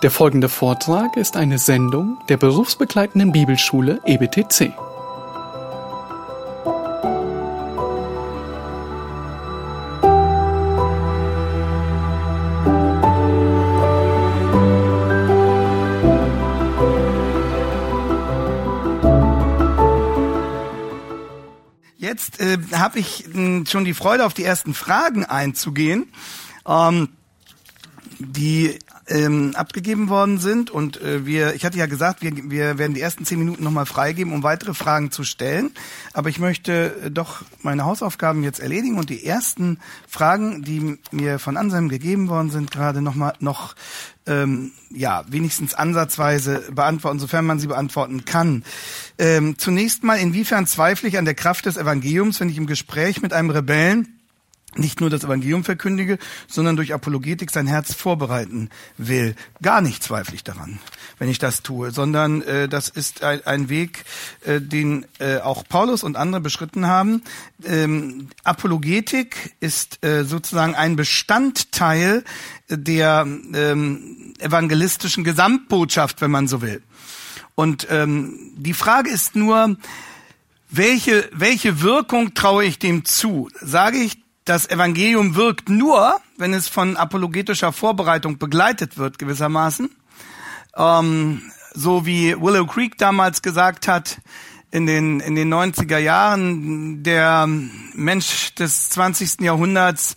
[0.00, 4.72] Der folgende Vortrag ist eine Sendung der berufsbegleitenden Bibelschule EBTC.
[21.96, 26.12] Jetzt äh, habe ich mh, schon die Freude, auf die ersten Fragen einzugehen.
[26.68, 27.08] Ähm,
[28.20, 28.78] die
[29.08, 30.70] ähm, abgegeben worden sind.
[30.70, 33.86] Und äh, wir, ich hatte ja gesagt, wir, wir werden die ersten zehn Minuten nochmal
[33.86, 35.70] freigeben, um weitere Fragen zu stellen.
[36.12, 41.38] Aber ich möchte äh, doch meine Hausaufgaben jetzt erledigen und die ersten Fragen, die mir
[41.38, 43.74] von Anselm gegeben worden sind, gerade nochmal noch
[44.26, 48.64] ähm, ja wenigstens ansatzweise beantworten, sofern man sie beantworten kann.
[49.18, 53.22] Ähm, zunächst mal, inwiefern zweifle ich an der Kraft des Evangeliums, wenn ich im Gespräch
[53.22, 54.17] mit einem Rebellen
[54.76, 59.34] nicht nur das Evangelium verkündige, sondern durch Apologetik sein Herz vorbereiten will.
[59.62, 60.78] Gar nicht zweifle ich daran,
[61.18, 64.04] wenn ich das tue, sondern äh, das ist ein, ein Weg,
[64.44, 67.22] äh, den äh, auch Paulus und andere beschritten haben.
[67.64, 72.24] Ähm, Apologetik ist äh, sozusagen ein Bestandteil
[72.68, 76.82] der ähm, evangelistischen Gesamtbotschaft, wenn man so will.
[77.54, 79.76] Und ähm, die Frage ist nur,
[80.70, 83.48] welche, welche Wirkung traue ich dem zu?
[83.60, 84.18] Sage ich,
[84.48, 89.90] das Evangelium wirkt nur, wenn es von apologetischer Vorbereitung begleitet wird, gewissermaßen.
[90.76, 91.42] Ähm,
[91.74, 94.18] so wie Willow Creek damals gesagt hat,
[94.70, 97.46] in den, in den 90er Jahren, der
[97.94, 99.40] Mensch des 20.
[99.40, 100.14] Jahrhunderts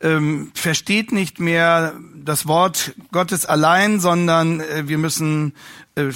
[0.00, 5.54] ähm, versteht nicht mehr das Wort Gottes allein, sondern äh, wir müssen
[5.96, 6.12] äh,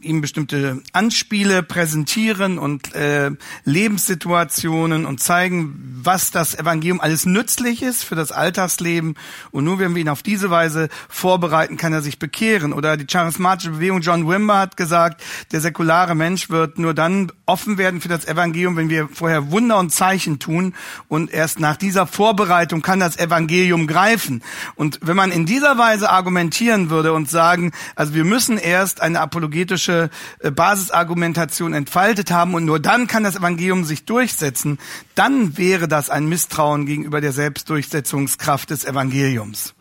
[0.00, 3.32] ihm bestimmte Anspiele präsentieren und äh,
[3.64, 9.16] Lebenssituationen und zeigen, was das Evangelium alles nützlich ist für das Alltagsleben.
[9.50, 12.72] Und nur wenn wir ihn auf diese Weise vorbereiten, kann er sich bekehren.
[12.72, 17.76] Oder die charismatische Bewegung John Wimber hat gesagt, der säkulare Mensch wird nur dann offen
[17.76, 20.74] werden für das Evangelium, wenn wir vorher Wunder und Zeichen tun.
[21.08, 24.42] Und erst nach dieser Vorbereitung kann das Evangelium greifen.
[24.74, 29.20] Und wenn man in dieser Weise argumentieren würde und sagen, also wir müssen erst eine
[29.20, 30.10] apologetische
[30.40, 34.78] äh, Basisargumentation entfaltet haben und nur dann kann das Evangelium sich durchsetzen,
[35.14, 39.74] dann wäre das ein Misstrauen gegenüber der Selbstdurchsetzungskraft des Evangeliums.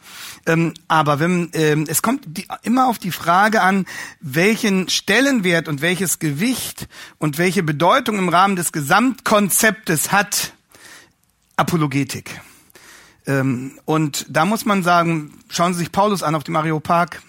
[0.45, 3.85] Ähm, aber wenn, ähm, es kommt die, immer auf die Frage an,
[4.19, 10.53] welchen Stellenwert und welches Gewicht und welche Bedeutung im Rahmen des Gesamtkonzeptes hat
[11.57, 12.41] Apologetik.
[13.27, 17.21] Ähm, und da muss man sagen, schauen Sie sich Paulus an auf dem Areopag,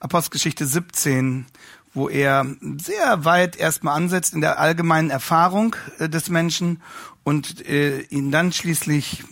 [0.00, 1.46] Apostelgeschichte 17,
[1.92, 2.46] wo er
[2.78, 6.82] sehr weit erstmal ansetzt in der allgemeinen Erfahrung äh, des Menschen
[7.24, 9.24] und äh, ihn dann schließlich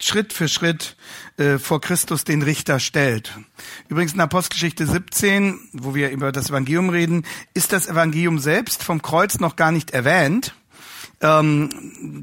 [0.00, 0.96] Schritt für Schritt
[1.38, 3.32] äh, vor Christus den Richter stellt.
[3.88, 9.02] Übrigens in Apostelgeschichte 17, wo wir über das Evangelium reden, ist das Evangelium selbst vom
[9.02, 10.54] Kreuz noch gar nicht erwähnt.
[11.20, 11.68] Ähm,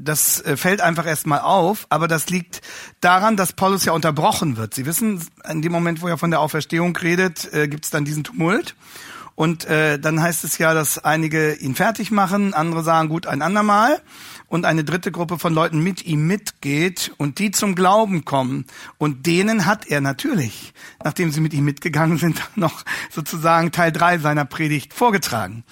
[0.02, 2.62] das äh, fällt einfach erstmal auf, aber das liegt
[3.00, 4.74] daran, dass Paulus ja unterbrochen wird.
[4.74, 8.04] Sie wissen, in dem Moment, wo er von der Auferstehung redet, äh, gibt es dann
[8.04, 8.74] diesen Tumult.
[9.34, 13.42] Und äh, dann heißt es ja, dass einige ihn fertig machen, andere sagen, gut, ein
[13.42, 14.00] andermal.
[14.48, 18.64] Und eine dritte Gruppe von Leuten mit ihm mitgeht und die zum Glauben kommen.
[18.96, 20.72] Und denen hat er natürlich,
[21.04, 25.64] nachdem sie mit ihm mitgegangen sind, noch sozusagen Teil drei seiner Predigt vorgetragen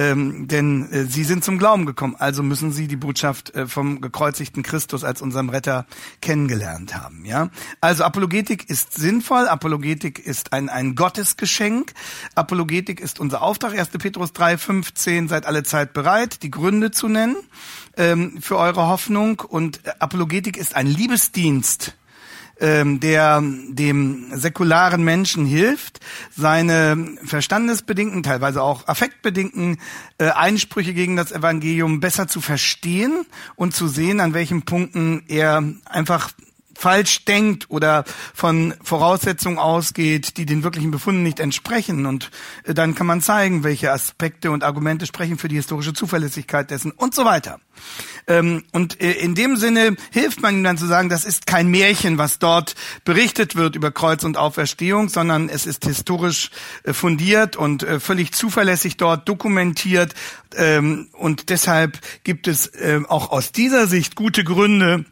[0.00, 4.00] ähm, denn äh, sie sind zum Glauben gekommen, also müssen sie die Botschaft äh, vom
[4.00, 5.84] gekreuzigten Christus als unserem Retter
[6.22, 7.26] kennengelernt haben.
[7.26, 7.50] Ja,
[7.82, 11.92] also Apologetik ist sinnvoll, Apologetik ist ein ein Gottesgeschenk,
[12.34, 13.78] Apologetik ist unser Auftrag.
[13.78, 13.90] 1.
[13.90, 17.36] Petrus 3:15 seid alle Zeit bereit, die Gründe zu nennen
[17.98, 21.94] ähm, für eure Hoffnung und Apologetik ist ein Liebesdienst
[22.60, 26.00] ähm, der dem säkularen Menschen hilft,
[26.36, 29.78] seine verstandesbedingten, teilweise auch affektbedingten
[30.18, 33.26] äh, Einsprüche gegen das Evangelium besser zu verstehen
[33.56, 36.30] und zu sehen, an welchen Punkten er einfach
[36.80, 42.06] falsch denkt oder von Voraussetzungen ausgeht, die den wirklichen Befunden nicht entsprechen.
[42.06, 42.30] Und
[42.64, 46.90] äh, dann kann man zeigen, welche Aspekte und Argumente sprechen für die historische Zuverlässigkeit dessen
[46.90, 47.60] und so weiter.
[48.26, 51.68] Ähm, und äh, in dem Sinne hilft man ihm dann zu sagen, das ist kein
[51.68, 56.50] Märchen, was dort berichtet wird über Kreuz und Auferstehung, sondern es ist historisch
[56.84, 60.14] äh, fundiert und völlig zuverlässig dort dokumentiert.
[60.56, 62.70] Ähm, und deshalb gibt es
[63.08, 65.04] auch aus dieser Sicht gute Gründe,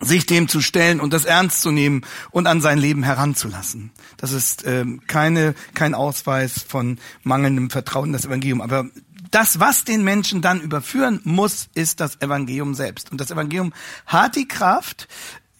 [0.00, 3.90] sich dem zu stellen und das ernst zu nehmen und an sein Leben heranzulassen.
[4.16, 8.60] Das ist ähm, keine, kein Ausweis von mangelndem Vertrauen in das Evangelium.
[8.60, 8.86] Aber
[9.30, 13.10] das, was den Menschen dann überführen muss, ist das Evangelium selbst.
[13.10, 13.72] Und das Evangelium
[14.06, 15.08] hat die Kraft,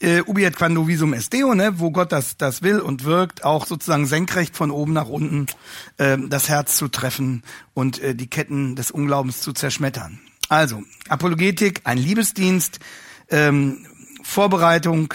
[0.01, 3.45] äh, ubi et quando visum est deo, ne, wo Gott das, das will und wirkt,
[3.45, 5.47] auch sozusagen senkrecht von oben nach unten
[5.99, 7.43] äh, das Herz zu treffen
[7.75, 10.21] und äh, die Ketten des Unglaubens zu zerschmettern.
[10.49, 12.79] Also, Apologetik, ein Liebesdienst,
[13.31, 13.87] ähm,
[14.29, 15.15] Vorbereitung,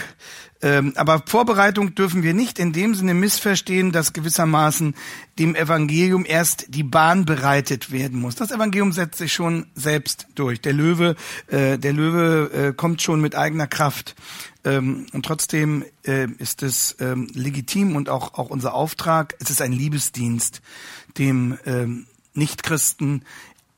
[0.60, 4.94] ähm, aber Vorbereitung dürfen wir nicht in dem Sinne missverstehen, dass gewissermaßen
[5.38, 8.34] dem Evangelium erst die Bahn bereitet werden muss.
[8.34, 10.60] Das Evangelium setzt sich schon selbst durch.
[10.60, 11.14] Der Löwe,
[11.46, 14.16] äh, der Löwe äh, kommt schon mit eigener Kraft.
[14.64, 19.62] Ähm, und trotzdem äh, ist es ähm, legitim und auch, auch unser Auftrag, es ist
[19.62, 20.60] ein Liebesdienst,
[21.18, 23.24] dem ähm, Nichtchristen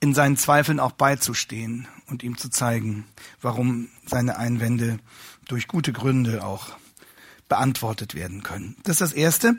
[0.00, 3.04] in seinen Zweifeln auch beizustehen und ihm zu zeigen,
[3.42, 4.98] warum seine Einwände
[5.48, 6.68] durch gute Gründe auch
[7.48, 8.76] beantwortet werden können.
[8.82, 9.56] Das ist das Erste.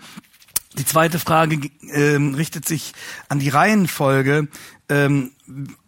[0.77, 2.93] Die zweite Frage ähm, richtet sich
[3.29, 4.47] an die Reihenfolge,
[4.89, 5.31] ähm,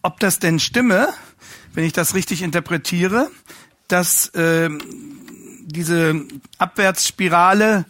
[0.02, 1.10] ob das denn stimme,
[1.74, 3.30] wenn ich das richtig interpretiere,
[3.88, 4.80] dass ähm,
[5.66, 6.26] diese
[6.58, 7.86] Abwärtsspirale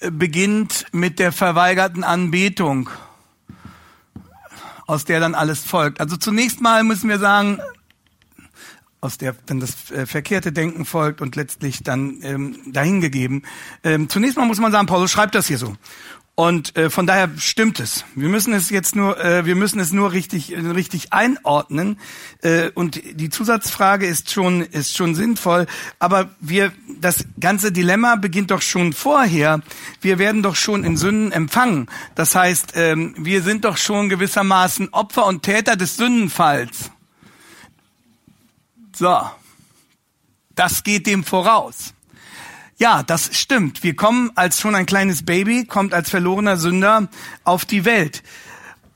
[0.00, 2.90] äh, beginnt mit der verweigerten Anbetung,
[4.86, 6.00] aus der dann alles folgt.
[6.00, 7.60] Also zunächst mal müssen wir sagen,
[9.00, 13.44] aus der dann das äh, verkehrte Denken folgt und letztlich dann ähm, dahingegeben.
[13.84, 15.74] Ähm, zunächst mal muss man sagen, Paulus schreibt das hier so.
[16.38, 18.04] Und äh, von daher stimmt es.
[18.14, 21.98] Wir müssen es jetzt nur, äh, wir müssen es nur richtig, richtig einordnen.
[22.42, 25.66] Äh, und die Zusatzfrage ist schon, ist schon sinnvoll.
[25.98, 29.62] Aber wir, das ganze Dilemma beginnt doch schon vorher.
[30.02, 31.88] Wir werden doch schon in Sünden empfangen.
[32.14, 36.90] Das heißt, ähm, wir sind doch schon gewissermaßen Opfer und Täter des Sündenfalls.
[38.98, 39.20] So,
[40.54, 41.92] das geht dem voraus.
[42.78, 43.82] Ja, das stimmt.
[43.82, 47.08] Wir kommen als schon ein kleines Baby, kommt als verlorener Sünder
[47.44, 48.22] auf die Welt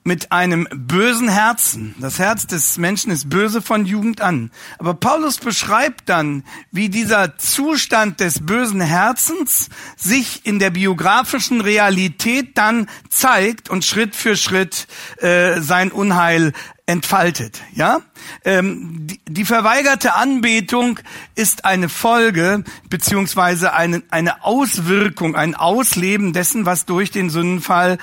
[0.03, 1.95] mit einem bösen Herzen.
[1.99, 4.51] Das Herz des Menschen ist böse von Jugend an.
[4.79, 9.69] Aber Paulus beschreibt dann, wie dieser Zustand des bösen Herzens
[9.99, 14.87] sich in der biografischen Realität dann zeigt und Schritt für Schritt
[15.19, 16.55] äh, sein Unheil
[16.91, 17.63] entfaltet.
[17.73, 18.01] Ja,
[18.45, 20.99] ähm, die, die, verweigerte Anbetung
[21.37, 27.99] ist eine Folge beziehungsweise eine, eine Auswirkung, ein Ausleben dessen, was durch den Sündenfall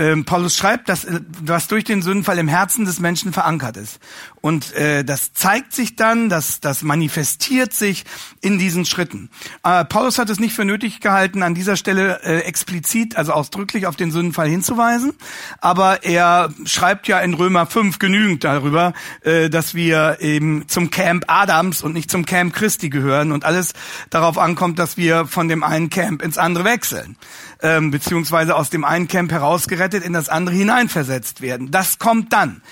[0.00, 4.00] ähm, Paulus schreibt, dass äh, was durch den Sündenfall im Herzen des Menschen verankert ist.
[4.40, 8.06] Und äh, das zeigt sich dann, das, das manifestiert sich
[8.40, 9.28] in diesen Schritten.
[9.62, 13.86] Äh, Paulus hat es nicht für nötig gehalten, an dieser Stelle äh, explizit, also ausdrücklich
[13.86, 15.12] auf den Sündenfall hinzuweisen.
[15.60, 21.26] Aber er schreibt ja in Römer 5 genügend darüber, äh, dass wir eben zum Camp
[21.28, 23.74] Adams und nicht zum Camp Christi gehören und alles
[24.08, 27.18] darauf ankommt, dass wir von dem einen Camp ins andere wechseln
[27.62, 31.70] ähm, beziehungsweise aus dem einen Camp herausgerettet in das andere hineinversetzt werden.
[31.70, 32.62] Das kommt dann.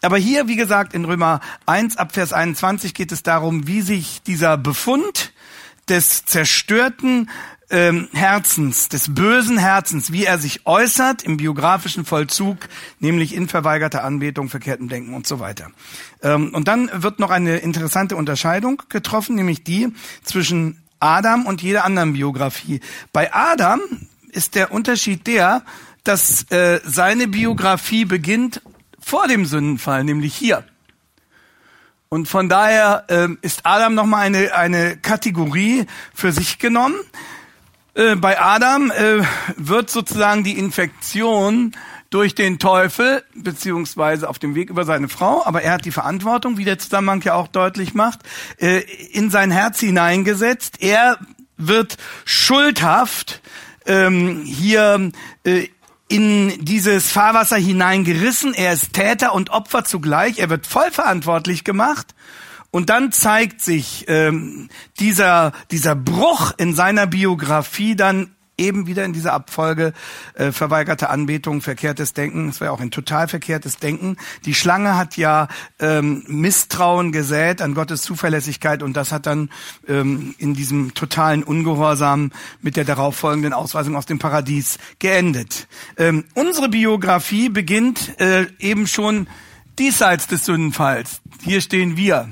[0.00, 4.22] Aber hier, wie gesagt, in Römer 1 ab Vers 21 geht es darum, wie sich
[4.22, 5.32] dieser Befund
[5.88, 7.28] des zerstörten
[7.70, 12.56] ähm, Herzens, des bösen Herzens, wie er sich äußert im biografischen Vollzug,
[12.98, 15.70] nämlich in verweigerter Anbetung, verkehrtem Denken und so weiter.
[16.22, 19.88] Ähm, und dann wird noch eine interessante Unterscheidung getroffen, nämlich die
[20.22, 22.80] zwischen Adam und jeder anderen Biografie.
[23.12, 23.80] Bei Adam
[24.32, 25.62] ist der Unterschied der,
[26.04, 28.62] dass äh, seine Biografie beginnt
[28.98, 30.64] vor dem Sündenfall, nämlich hier.
[32.08, 36.96] Und von daher äh, ist Adam nochmal eine, eine Kategorie für sich genommen.
[37.94, 39.22] Äh, bei Adam äh,
[39.56, 41.72] wird sozusagen die Infektion
[42.10, 46.56] durch den Teufel, beziehungsweise auf dem Weg über seine Frau, aber er hat die Verantwortung,
[46.56, 48.20] wie der Zusammenhang ja auch deutlich macht,
[48.58, 48.78] äh,
[49.12, 50.80] in sein Herz hineingesetzt.
[50.80, 51.18] Er
[51.58, 53.42] wird schuldhaft
[53.88, 55.10] ähm, hier
[55.44, 55.66] äh,
[56.08, 58.54] in dieses Fahrwasser hineingerissen.
[58.54, 60.38] Er ist Täter und Opfer zugleich.
[60.38, 62.14] Er wird voll verantwortlich gemacht.
[62.70, 64.68] Und dann zeigt sich ähm,
[65.00, 69.92] dieser, dieser Bruch in seiner Biografie dann eben wieder in dieser Abfolge
[70.34, 72.48] äh, verweigerte Anbetung, verkehrtes Denken.
[72.48, 74.16] Es wäre auch ein total verkehrtes Denken.
[74.44, 75.48] Die Schlange hat ja
[75.78, 79.50] ähm, Misstrauen gesät an Gottes Zuverlässigkeit und das hat dann
[79.86, 85.68] ähm, in diesem totalen Ungehorsam mit der darauffolgenden Ausweisung aus dem Paradies geendet.
[85.96, 89.28] Ähm, unsere Biografie beginnt äh, eben schon
[89.78, 91.20] diesseits des Sündenfalls.
[91.42, 92.28] Hier stehen wir.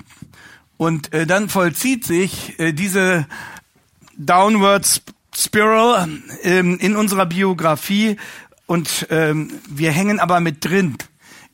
[0.76, 3.26] Und äh, dann vollzieht sich äh, diese
[4.16, 5.02] Downwards
[5.37, 6.09] Spiral
[6.43, 8.16] ähm, in unserer Biografie
[8.64, 10.97] und ähm, wir hängen aber mit drin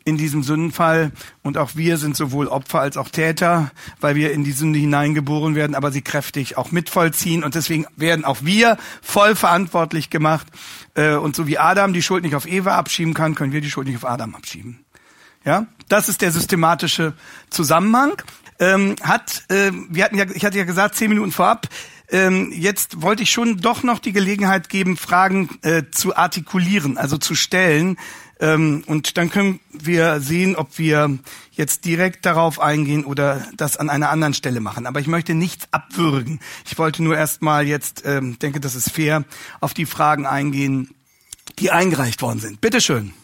[0.04, 1.12] in diesem Sündenfall
[1.42, 3.70] und auch wir sind sowohl Opfer als auch Täter,
[4.00, 8.24] weil wir in die Sünde hineingeboren werden, aber sie kräftig auch mitvollziehen und deswegen werden
[8.24, 10.46] auch wir voll verantwortlich gemacht
[10.94, 13.70] äh, und so wie Adam die Schuld nicht auf Eva abschieben kann, können wir die
[13.70, 14.84] Schuld nicht auf Adam abschieben.
[15.44, 17.14] Ja, das ist der systematische
[17.50, 18.22] Zusammenhang.
[18.60, 21.66] Ähm, hat, äh, wir hatten ja, ich hatte ja gesagt, zehn Minuten vorab,
[22.12, 27.16] ähm, jetzt wollte ich schon doch noch die Gelegenheit geben, Fragen äh, zu artikulieren, also
[27.16, 27.96] zu stellen.
[28.38, 31.18] Ähm, und dann können wir sehen, ob wir
[31.52, 34.86] jetzt direkt darauf eingehen oder das an einer anderen Stelle machen.
[34.86, 36.40] Aber ich möchte nichts abwürgen.
[36.66, 39.24] Ich wollte nur erstmal jetzt, ähm, denke, das ist fair,
[39.60, 40.90] auf die Fragen eingehen,
[41.58, 42.60] die eingereicht worden sind.
[42.60, 43.14] Bitteschön.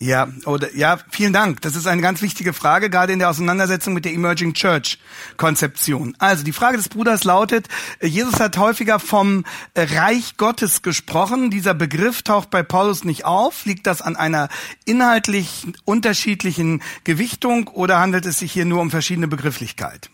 [0.00, 1.60] Ja, oder ja, vielen Dank.
[1.62, 5.00] Das ist eine ganz wichtige Frage, gerade in der Auseinandersetzung mit der Emerging Church
[5.36, 6.14] Konzeption.
[6.20, 7.66] Also die Frage des Bruders lautet:
[7.98, 11.50] äh, Jesus hat häufiger vom äh, Reich Gottes gesprochen.
[11.50, 13.64] Dieser Begriff taucht bei Paulus nicht auf.
[13.64, 14.48] Liegt das an einer
[14.84, 20.10] inhaltlich unterschiedlichen Gewichtung oder handelt es sich hier nur um verschiedene Begrifflichkeit?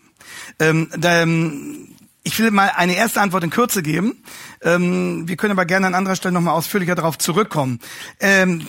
[0.59, 1.94] Ähm, ähm,
[2.25, 4.21] ich will mal eine erste Antwort in Kürze geben.
[4.61, 7.79] Ähm, wir können aber gerne an anderer Stelle nochmal ausführlicher darauf zurückkommen.
[8.19, 8.67] Ähm,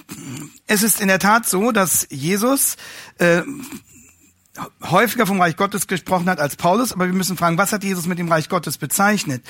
[0.66, 2.76] es ist in der Tat so, dass Jesus
[3.18, 3.42] äh,
[4.84, 8.06] häufiger vom Reich Gottes gesprochen hat als Paulus, aber wir müssen fragen, was hat Jesus
[8.06, 9.42] mit dem Reich Gottes bezeichnet?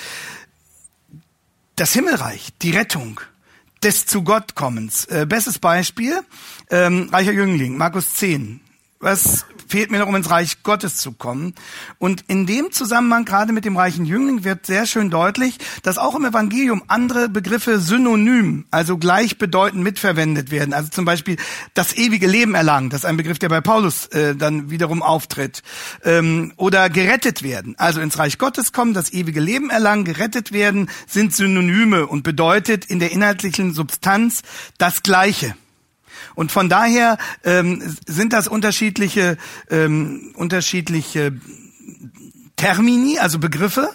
[1.75, 3.21] Das Himmelreich, die Rettung
[3.83, 5.05] des zu Gott kommens.
[5.07, 6.21] Äh, bestes Beispiel,
[6.71, 8.61] ähm, reicher Jüngling, Markus 10.
[9.01, 11.55] Was fehlt mir noch, um ins Reich Gottes zu kommen.
[11.99, 16.15] Und in dem Zusammenhang, gerade mit dem reichen Jüngling, wird sehr schön deutlich, dass auch
[16.15, 20.73] im Evangelium andere Begriffe synonym, also gleichbedeutend mitverwendet werden.
[20.73, 21.37] Also zum Beispiel
[21.75, 25.63] das ewige Leben erlangen, das ist ein Begriff, der bei Paulus äh, dann wiederum auftritt.
[26.05, 30.89] Ähm, oder gerettet werden, also ins Reich Gottes kommen, das ewige Leben erlangen, gerettet werden,
[31.07, 34.43] sind Synonyme und bedeutet in der inhaltlichen Substanz
[34.79, 35.55] das Gleiche.
[36.35, 39.37] Und von daher ähm, sind das unterschiedliche,
[39.71, 41.33] ähm, unterschiedliche
[42.57, 43.91] Termini, also Begriffe,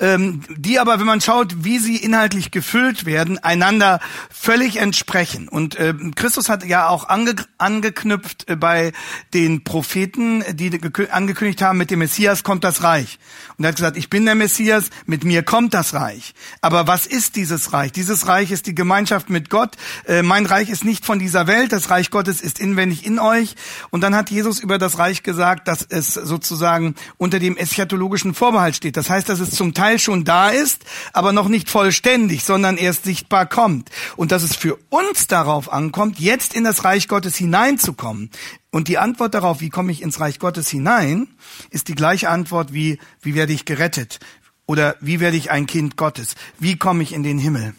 [0.00, 5.48] ähm, die aber, wenn man schaut, wie sie inhaltlich gefüllt werden, einander völlig entsprechen.
[5.48, 8.92] Und äh, Christus hat ja auch ange angeknüpft äh, bei
[9.32, 13.18] den Propheten, die angekündigt haben, mit dem Messias kommt das Reich.
[13.56, 16.34] Und er hat gesagt, ich bin der Messias, mit mir kommt das Reich.
[16.60, 17.92] Aber was ist dieses Reich?
[17.92, 19.76] Dieses Reich ist die Gemeinschaft mit Gott.
[20.06, 23.54] Äh, mein Reich ist nicht von dieser Welt, das Reich Gottes ist inwendig in euch.
[23.90, 28.74] Und dann hat Jesus über das Reich gesagt, dass es sozusagen unter dem eschatologischen Vorbehalt
[28.74, 28.96] steht.
[28.96, 33.04] Das heißt, dass es zum Teil schon da ist, aber noch nicht vollständig, sondern erst
[33.04, 33.90] sichtbar kommt.
[34.16, 38.30] Und dass es für uns darauf ankommt, jetzt in das Reich Gottes hineinzukommen.
[38.70, 41.28] Und die Antwort darauf, wie komme ich ins Reich Gottes hinein,
[41.70, 44.18] ist die gleiche Antwort wie, wie werde ich gerettet?
[44.66, 46.34] Oder wie werde ich ein Kind Gottes?
[46.58, 47.74] Wie komme ich in den Himmel?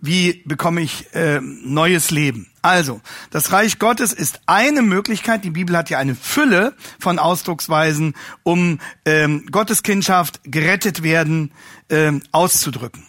[0.00, 2.50] Wie bekomme ich äh, neues Leben?
[2.62, 3.00] Also,
[3.30, 5.44] das Reich Gottes ist eine Möglichkeit.
[5.44, 11.52] Die Bibel hat ja eine Fülle von Ausdrucksweisen, um ähm, Gottes Kindschaft, gerettet werden,
[11.88, 13.04] ähm, auszudrücken.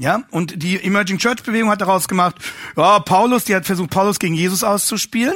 [0.00, 2.36] Ja, und die Emerging Church Bewegung hat daraus gemacht,
[2.74, 5.34] ja, Paulus, die hat versucht, Paulus gegen Jesus auszuspielen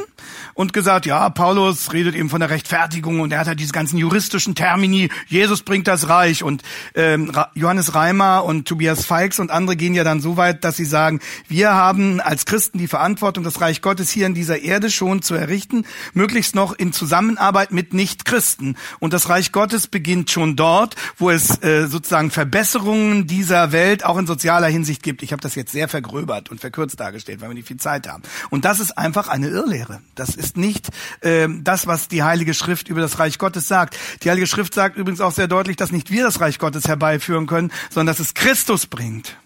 [0.55, 3.99] und gesagt, ja, Paulus redet eben von der Rechtfertigung und er hat halt diese ganzen
[3.99, 6.63] juristischen Termini, Jesus bringt das Reich und
[6.95, 10.85] ähm, Johannes Reimer und Tobias Feix und andere gehen ja dann so weit, dass sie
[10.85, 15.23] sagen, wir haben als Christen die Verantwortung, das Reich Gottes hier in dieser Erde schon
[15.23, 18.77] zu errichten, möglichst noch in Zusammenarbeit mit Nicht-Christen.
[19.01, 24.19] Und das Reich Gottes beginnt schon dort, wo es äh, sozusagen Verbesserungen dieser Welt auch
[24.19, 25.23] in sozialer Hinsicht gibt.
[25.23, 28.23] Ich habe das jetzt sehr vergröbert und verkürzt dargestellt, weil wir nicht viel Zeit haben.
[28.51, 30.01] Und das ist einfach eine Irrlehre.
[30.15, 30.89] Das ist nicht
[31.21, 33.97] äh, das, was die Heilige Schrift über das Reich Gottes sagt.
[34.23, 37.47] Die Heilige Schrift sagt übrigens auch sehr deutlich, dass nicht wir das Reich Gottes herbeiführen
[37.47, 39.37] können, sondern dass es Christus bringt.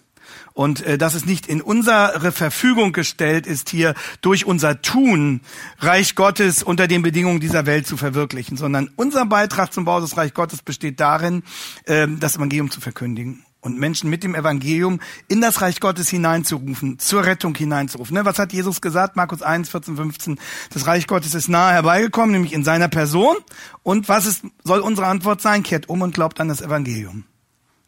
[0.52, 5.40] Und äh, dass es nicht in unsere Verfügung gestellt ist, hier durch unser Tun
[5.78, 10.16] Reich Gottes unter den Bedingungen dieser Welt zu verwirklichen, sondern unser Beitrag zum Bau des
[10.16, 11.44] Reich Gottes besteht darin,
[11.84, 16.98] äh, das Evangelium zu verkündigen und Menschen mit dem Evangelium in das Reich Gottes hineinzurufen,
[16.98, 18.14] zur Rettung hineinzurufen.
[18.14, 19.16] Ne, was hat Jesus gesagt?
[19.16, 20.40] Markus 1, 14, 15.
[20.72, 23.36] Das Reich Gottes ist nahe herbeigekommen, nämlich in seiner Person.
[23.82, 25.62] Und was ist, soll unsere Antwort sein?
[25.62, 27.24] Kehrt um und glaubt an das Evangelium.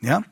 [0.00, 0.22] Ja?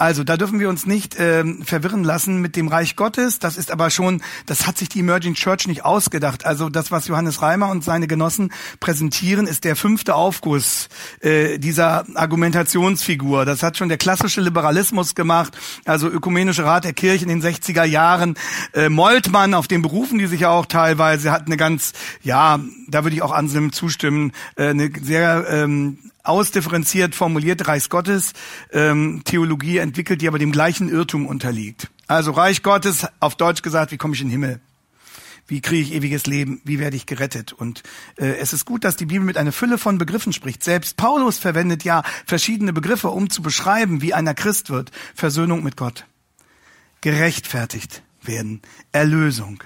[0.00, 3.38] Also da dürfen wir uns nicht ähm, verwirren lassen mit dem Reich Gottes.
[3.38, 6.46] Das ist aber schon, das hat sich die Emerging Church nicht ausgedacht.
[6.46, 10.88] Also das, was Johannes Reimer und seine Genossen präsentieren, ist der fünfte Aufguss
[11.20, 13.44] äh, dieser Argumentationsfigur.
[13.44, 17.84] Das hat schon der klassische Liberalismus gemacht, also ökumenische Rat der Kirche in den 60er
[17.84, 18.36] Jahren.
[18.72, 21.92] Äh, Moltmann, auf den berufen die sich ja auch teilweise, hat eine ganz,
[22.22, 28.32] ja, da würde ich auch Anselm zustimmen, äh, eine sehr ähm, ausdifferenziert formulierte Reichsgottes
[28.72, 31.88] ähm, Theologie entwickelt, die aber dem gleichen Irrtum unterliegt.
[32.06, 34.60] Also Reich Gottes, auf Deutsch gesagt, wie komme ich in den Himmel?
[35.46, 36.60] Wie kriege ich ewiges Leben?
[36.64, 37.52] Wie werde ich gerettet?
[37.52, 37.82] Und
[38.16, 40.62] äh, es ist gut, dass die Bibel mit einer Fülle von Begriffen spricht.
[40.62, 44.92] Selbst Paulus verwendet ja verschiedene Begriffe, um zu beschreiben, wie einer Christ wird.
[45.14, 46.06] Versöhnung mit Gott,
[47.00, 48.62] gerechtfertigt werden,
[48.92, 49.64] Erlösung,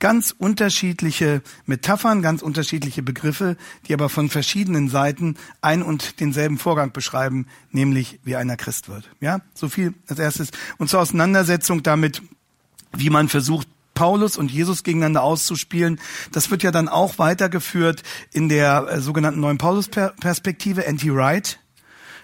[0.00, 6.92] ganz unterschiedliche Metaphern, ganz unterschiedliche Begriffe, die aber von verschiedenen Seiten ein und denselben Vorgang
[6.92, 9.08] beschreiben, nämlich wie einer Christ wird.
[9.20, 10.50] Ja, so viel als erstes.
[10.78, 12.22] Und zur Auseinandersetzung damit,
[12.92, 16.00] wie man versucht, Paulus und Jesus gegeneinander auszuspielen.
[16.32, 18.02] Das wird ja dann auch weitergeführt
[18.32, 21.58] in der äh, sogenannten neuen Paulus-Perspektive, Anti-Wright,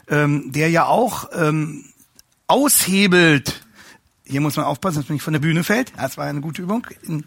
[0.08, 1.84] ähm, der ja auch ähm,
[2.46, 3.65] aushebelt,
[4.26, 5.92] hier muss man aufpassen, dass man nicht von der Bühne fällt.
[5.96, 7.24] Das war eine gute Übung in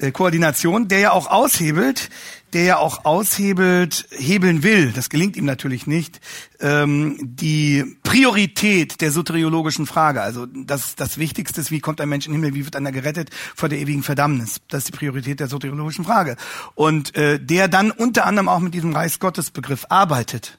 [0.00, 2.08] äh, Koordination, der ja auch aushebelt,
[2.52, 4.92] der ja auch aushebelt, hebeln will.
[4.92, 6.20] Das gelingt ihm natürlich nicht.
[6.60, 12.26] Ähm, die Priorität der soteriologischen Frage, also das, das Wichtigste ist, wie kommt ein Mensch
[12.26, 14.60] in den Himmel, wie wird einer gerettet vor der ewigen Verdammnis.
[14.68, 16.36] Das ist die Priorität der soteriologischen Frage.
[16.74, 20.58] Und äh, der dann unter anderem auch mit diesem Reichsgottesbegriff arbeitet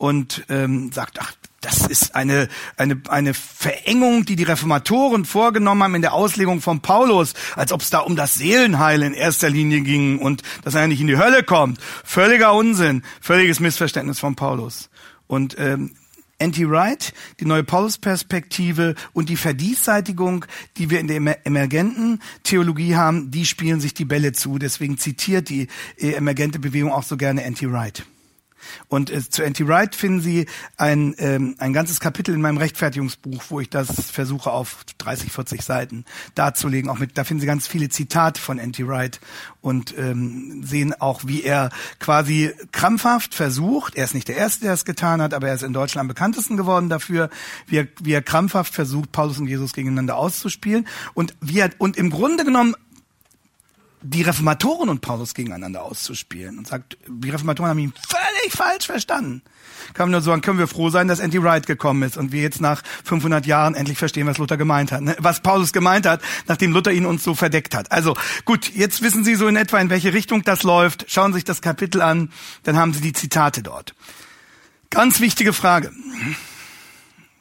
[0.00, 5.94] und ähm, sagt, ach, das ist eine, eine, eine Verengung, die die Reformatoren vorgenommen haben
[5.94, 9.82] in der Auslegung von Paulus, als ob es da um das Seelenheil in erster Linie
[9.82, 11.78] ging und dass er nicht in die Hölle kommt.
[12.02, 14.88] Völliger Unsinn, völliges Missverständnis von Paulus.
[15.26, 15.92] Und ähm,
[16.40, 20.46] Anti-Wright, die neue Paulus-Perspektive und die Verdiesseitigung,
[20.78, 24.58] die wir in der emergenten Theologie haben, die spielen sich die Bälle zu.
[24.58, 28.06] Deswegen zitiert die äh, emergente Bewegung auch so gerne Anti-Wright.
[28.88, 33.60] Und äh, zu Anti-Wright finden Sie ein, ähm, ein ganzes Kapitel in meinem Rechtfertigungsbuch, wo
[33.60, 36.90] ich das versuche auf 30, 40 Seiten darzulegen.
[36.90, 39.20] Auch mit, da finden Sie ganz viele Zitate von Anti-Wright
[39.60, 44.74] und ähm, sehen auch, wie er quasi krampfhaft versucht, er ist nicht der Erste, der
[44.74, 47.30] es getan hat, aber er ist in Deutschland am bekanntesten geworden dafür,
[47.66, 51.96] wie er, wie er krampfhaft versucht, Paulus und Jesus gegeneinander auszuspielen und wie er, und
[51.96, 52.74] im Grunde genommen
[54.02, 59.42] die Reformatoren und Paulus gegeneinander auszuspielen und sagt, die Reformatoren haben ihn völlig falsch verstanden.
[59.92, 62.40] Kann man nur sagen, können wir froh sein, dass Andy Wright gekommen ist und wir
[62.40, 65.16] jetzt nach 500 Jahren endlich verstehen, was Luther gemeint hat, ne?
[65.18, 67.92] was Paulus gemeint hat, nachdem Luther ihn uns so verdeckt hat.
[67.92, 71.06] Also gut, jetzt wissen Sie so in etwa, in welche Richtung das läuft.
[71.08, 72.30] Schauen Sie sich das Kapitel an,
[72.62, 73.94] dann haben Sie die Zitate dort.
[74.90, 75.92] Ganz wichtige Frage.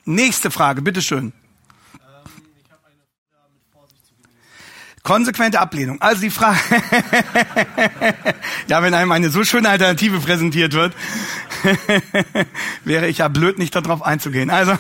[0.06, 1.34] Nächste Frage, bitteschön.
[5.10, 6.00] Konsequente Ablehnung.
[6.02, 6.60] Also die Frage,
[8.68, 10.96] ja, wenn einem eine so schöne Alternative präsentiert wird,
[12.86, 14.52] wäre ich ja blöd, nicht darauf einzugehen.
[14.52, 14.74] Also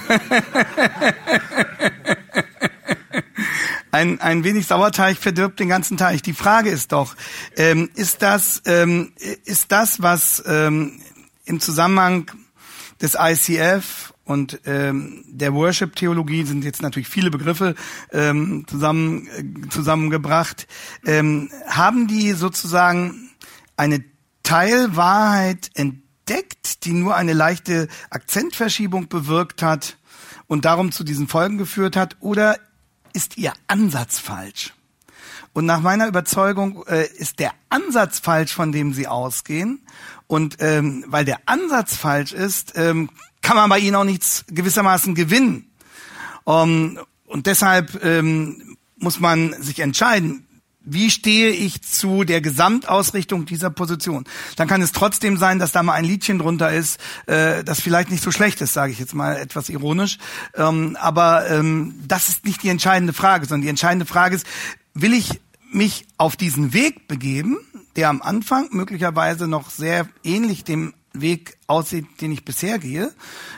[3.91, 6.21] ein, ein wenig Sauerteig verdirbt den ganzen Teig.
[6.21, 7.15] Die Frage ist doch,
[7.57, 9.13] ähm, ist das, ähm,
[9.45, 11.01] ist das, was ähm,
[11.45, 12.29] im Zusammenhang
[13.01, 17.73] des ICF und ähm, der Worship-Theologie sind jetzt natürlich viele Begriffe
[18.11, 20.67] ähm, zusammen, äh, zusammengebracht.
[21.03, 23.31] Ähm, haben die sozusagen
[23.75, 24.03] eine
[24.43, 29.97] Teilwahrheit entdeckt, die nur eine leichte Akzentverschiebung bewirkt hat
[30.45, 32.17] und darum zu diesen Folgen geführt hat?
[32.19, 32.59] Oder
[33.13, 34.75] ist ihr Ansatz falsch?
[35.53, 39.81] Und nach meiner Überzeugung äh, ist der Ansatz falsch, von dem sie ausgehen.
[40.27, 43.09] Und ähm, weil der Ansatz falsch ist, ähm,
[43.49, 45.71] kann man bei ihnen auch nichts gewissermaßen gewinnen.
[46.43, 50.45] Um, ähm, und deshalb ähm, muss man sich entscheiden,
[50.81, 54.25] wie stehe ich zu der Gesamtausrichtung dieser Position?
[54.55, 58.11] Dann kann es trotzdem sein, dass da mal ein Liedchen drunter ist, äh, das vielleicht
[58.11, 60.19] nicht so schlecht ist, sage ich jetzt mal etwas ironisch.
[60.53, 64.45] Ähm, aber ähm, das ist nicht die entscheidende Frage, sondern die entscheidende Frage ist,
[64.93, 67.57] will ich mich auf diesen Weg begeben,
[67.95, 73.11] der am Anfang möglicherweise noch sehr ähnlich dem Weg aussieht, den ich bisher gehe,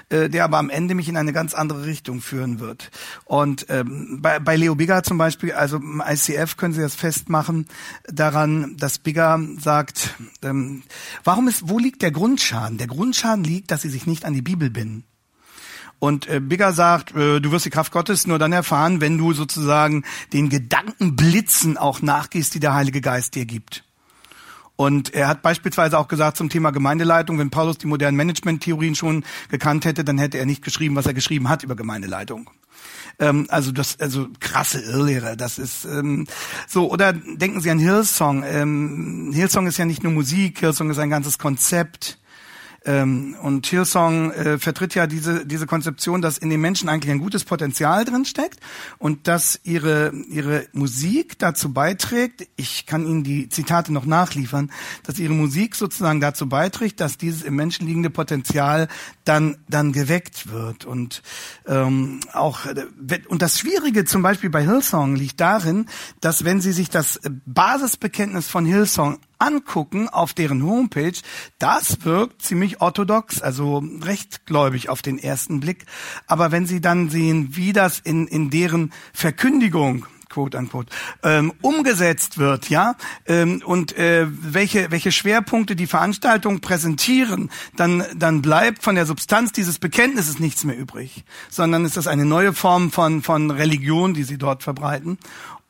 [0.10, 2.91] äh, der aber am Ende mich in eine ganz andere Richtung führen wird.
[3.26, 7.67] Und ähm, bei, bei Leo Bigger zum Beispiel, also im ICF können Sie das festmachen
[8.08, 10.84] daran, dass Bigger sagt, ähm,
[11.24, 12.78] warum ist, wo liegt der Grundschaden?
[12.78, 15.06] Der Grundschaden liegt, dass Sie sich nicht an die Bibel binden.
[16.02, 19.34] Und äh, Bigger sagt, äh, du wirst die Kraft Gottes nur dann erfahren, wenn du
[19.34, 23.84] sozusagen den Gedankenblitzen auch nachgehst, die der Heilige Geist dir gibt.
[24.82, 29.24] Und er hat beispielsweise auch gesagt zum Thema Gemeindeleitung, wenn Paulus die modernen Management-Theorien schon
[29.50, 32.50] gekannt hätte, dann hätte er nicht geschrieben, was er geschrieben hat über Gemeindeleitung.
[33.20, 35.38] Ähm, also das, also krasse Irrlehre.
[35.38, 36.26] Das ist ähm,
[36.67, 36.91] so.
[36.91, 38.44] Oder denken Sie an Hillsong.
[38.44, 40.58] Ähm, Hillsong ist ja nicht nur Musik.
[40.58, 42.17] Hillsong ist ein ganzes Konzept.
[42.84, 47.20] Ähm, und Hillsong äh, vertritt ja diese, diese Konzeption, dass in den Menschen eigentlich ein
[47.20, 48.60] gutes Potenzial drin steckt
[48.98, 54.72] und dass ihre, ihre Musik dazu beiträgt, ich kann Ihnen die Zitate noch nachliefern,
[55.04, 58.88] dass ihre Musik sozusagen dazu beiträgt, dass dieses im Menschen liegende Potenzial
[59.26, 60.86] dann, dann geweckt wird.
[60.86, 61.22] Und
[61.67, 62.88] ähm, auch äh,
[63.28, 65.86] und das Schwierige zum Beispiel bei Hillsong liegt darin,
[66.20, 71.17] dass wenn Sie sich das Basisbekenntnis von Hillsong angucken auf deren Homepage,
[71.60, 75.86] das wirkt ziemlich orthodox, also rechtgläubig auf den ersten Blick.
[76.27, 80.89] Aber wenn Sie dann sehen, wie das in, in deren Verkündigung quote unquote,
[81.23, 88.41] ähm, umgesetzt wird, ja, ähm, und äh, welche, welche Schwerpunkte die Veranstaltungen präsentieren, dann, dann
[88.41, 92.91] bleibt von der Substanz dieses Bekenntnisses nichts mehr übrig, sondern ist das eine neue Form
[92.91, 95.17] von, von Religion, die sie dort verbreiten.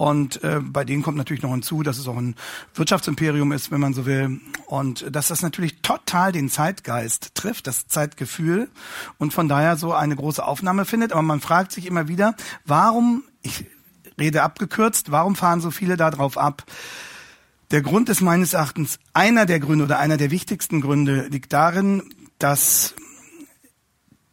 [0.01, 2.33] Und äh, bei denen kommt natürlich noch hinzu, dass es auch ein
[2.73, 4.41] Wirtschaftsimperium ist, wenn man so will.
[4.65, 8.67] Und dass das natürlich total den Zeitgeist trifft, das Zeitgefühl
[9.19, 11.11] und von daher so eine große Aufnahme findet.
[11.11, 12.35] Aber man fragt sich immer wieder,
[12.65, 13.67] warum, ich
[14.19, 16.63] rede abgekürzt, warum fahren so viele da drauf ab?
[17.69, 22.11] Der Grund ist meines Erachtens, einer der Gründe oder einer der wichtigsten Gründe liegt darin,
[22.39, 22.95] dass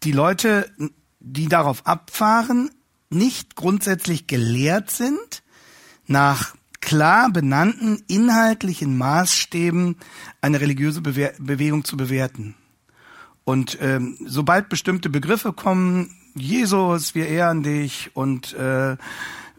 [0.03, 0.73] die Leute,
[1.21, 2.71] die darauf abfahren,
[3.11, 5.43] nicht grundsätzlich gelehrt sind,
[6.09, 9.97] nach klar benannten inhaltlichen Maßstäben
[10.41, 12.55] eine religiöse Bewe Bewegung zu bewerten.
[13.45, 18.97] Und ähm, sobald bestimmte Begriffe kommen, Jesus, wir ehren dich und äh,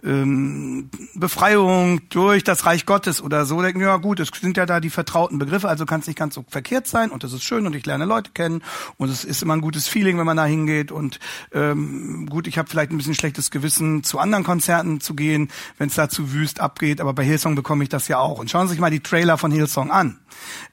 [0.03, 4.79] ähm, Befreiung durch das Reich Gottes oder so, denken, ja gut, es sind ja da
[4.79, 7.65] die vertrauten Begriffe, also kann es nicht ganz so verkehrt sein und das ist schön
[7.65, 8.61] und ich lerne Leute kennen
[8.97, 11.19] und es ist immer ein gutes Feeling, wenn man da hingeht und
[11.51, 15.89] ähm, gut, ich habe vielleicht ein bisschen schlechtes Gewissen, zu anderen Konzerten zu gehen, wenn
[15.89, 18.39] es da zu wüst abgeht, aber bei Hillsong bekomme ich das ja auch.
[18.39, 20.19] Und schauen Sie sich mal die Trailer von Hillsong an.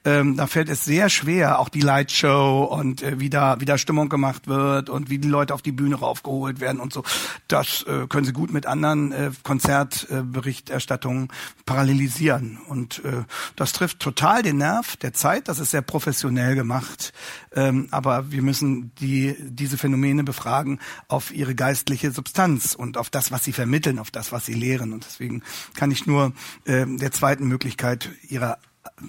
[0.05, 3.77] Ähm, da fällt es sehr schwer, auch die Lightshow und äh, wie, da, wie da
[3.77, 7.03] Stimmung gemacht wird und wie die Leute auf die Bühne raufgeholt werden und so.
[7.47, 11.29] Das äh, können Sie gut mit anderen äh, Konzertberichterstattungen
[11.65, 12.59] parallelisieren.
[12.67, 13.23] Und äh,
[13.55, 15.47] das trifft total den Nerv der Zeit.
[15.47, 17.13] Das ist sehr professionell gemacht.
[17.55, 23.31] Ähm, aber wir müssen die, diese Phänomene befragen auf ihre geistliche Substanz und auf das,
[23.31, 24.93] was sie vermitteln, auf das, was sie lehren.
[24.93, 26.33] Und deswegen kann ich nur
[26.65, 28.59] äh, der zweiten Möglichkeit ihrer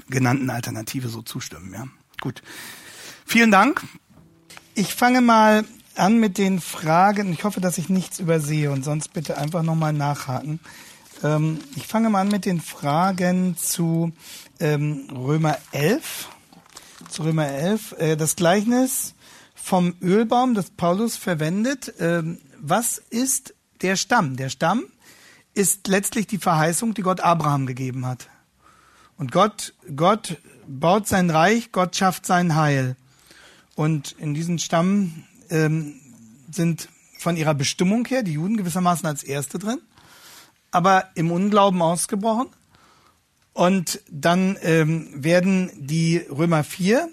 [0.09, 1.73] genannten Alternative so zustimmen.
[1.73, 1.87] Ja,
[2.21, 2.42] gut.
[3.27, 3.83] Vielen Dank.
[4.75, 5.64] Ich fange mal
[5.98, 7.32] an mit den Fragen.
[7.32, 10.61] Ich hoffe, dass ich nichts übersehe und sonst bitte einfach nochmal nachhaken.
[11.22, 14.12] Ähm, ich fange mal an mit den Fragen zu
[14.61, 16.28] ähm, Römer 11.
[17.08, 17.94] Zu Römer 11.
[17.98, 19.14] Äh, das Gleichnis
[19.54, 21.94] vom Ölbaum, das Paulus verwendet.
[21.98, 24.37] Ähm, was ist der Stamm?
[24.37, 24.84] Der Stamm
[25.54, 28.28] ist letztlich die Verheißung, die Gott Abraham gegeben hat.
[29.16, 32.96] Und Gott, Gott baut sein Reich, Gott schafft sein Heil.
[33.74, 35.94] Und in diesem Stamm ähm,
[36.50, 39.80] sind von ihrer Bestimmung her die Juden gewissermaßen als Erste drin,
[40.70, 42.48] aber im Unglauben ausgebrochen.
[43.52, 47.08] Und dann ähm, werden die Römer 4,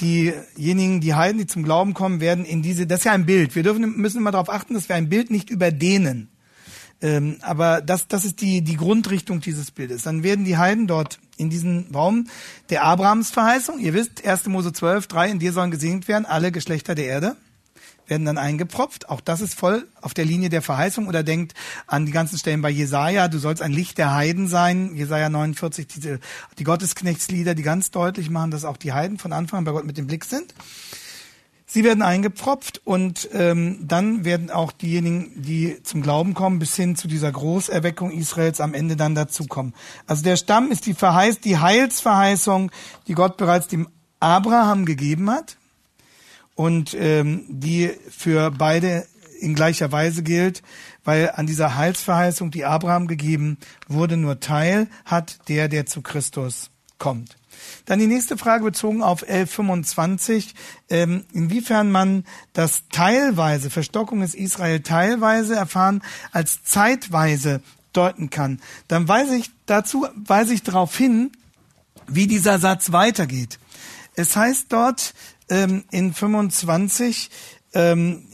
[0.00, 3.54] diejenigen, die Heiden, die zum Glauben kommen, werden in diese, das ist ja ein Bild.
[3.54, 6.28] Wir dürfen, müssen immer darauf achten, dass wir ein Bild nicht überdehnen.
[7.00, 10.02] Ähm, aber das, das ist die, die Grundrichtung dieses Bildes.
[10.02, 12.28] Dann werden die Heiden dort in diesen Raum
[12.70, 14.46] der Abrahamsverheißung, ihr wisst, 1.
[14.46, 17.36] Mose 12, 3, in dir sollen gesegnet werden alle Geschlechter der Erde
[18.08, 19.08] werden dann eingepropft.
[19.08, 21.54] Auch das ist voll auf der Linie der Verheißung oder denkt
[21.86, 23.28] an die ganzen Stellen bei Jesaja.
[23.28, 24.94] Du sollst ein Licht der Heiden sein.
[24.94, 26.20] Jesaja 49, diese,
[26.58, 29.86] die Gottesknechtslieder, die ganz deutlich machen, dass auch die Heiden von Anfang an bei Gott
[29.86, 30.52] mit dem Blick sind.
[31.72, 36.96] Sie werden eingepropft und ähm, dann werden auch diejenigen, die zum Glauben kommen, bis hin
[36.96, 39.72] zu dieser Großerweckung Israels am Ende dann dazukommen.
[40.06, 42.70] Also der Stamm ist die Verheiß, die Heilsverheißung,
[43.08, 43.88] die Gott bereits dem
[44.20, 45.56] Abraham gegeben hat
[46.56, 49.06] und ähm, die für beide
[49.40, 50.62] in gleicher Weise gilt,
[51.04, 53.56] weil an dieser Heilsverheißung, die Abraham gegeben
[53.88, 57.38] wurde, nur Teil hat der, der zu Christus kommt.
[57.84, 60.54] Dann die nächste Frage bezogen auf 1125,
[60.90, 68.60] ähm, inwiefern man das teilweise, Verstockung ist Israel teilweise erfahren, als zeitweise deuten kann.
[68.88, 71.32] Dann weise ich dazu, weise ich darauf hin,
[72.06, 73.58] wie dieser Satz weitergeht.
[74.14, 75.14] Es heißt dort,
[75.48, 77.30] ähm, in 25,
[77.74, 78.26] ähm,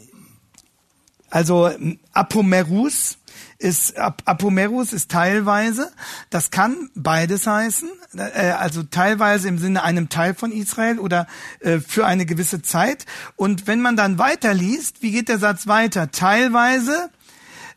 [1.30, 1.70] also
[2.12, 3.18] Apomerus
[3.58, 5.90] ist Apomerus ist teilweise,
[6.30, 11.26] das kann beides heißen, äh, also teilweise im Sinne einem Teil von Israel oder
[11.60, 13.04] äh, für eine gewisse Zeit.
[13.36, 16.10] Und wenn man dann weiterliest, wie geht der Satz weiter?
[16.12, 17.10] Teilweise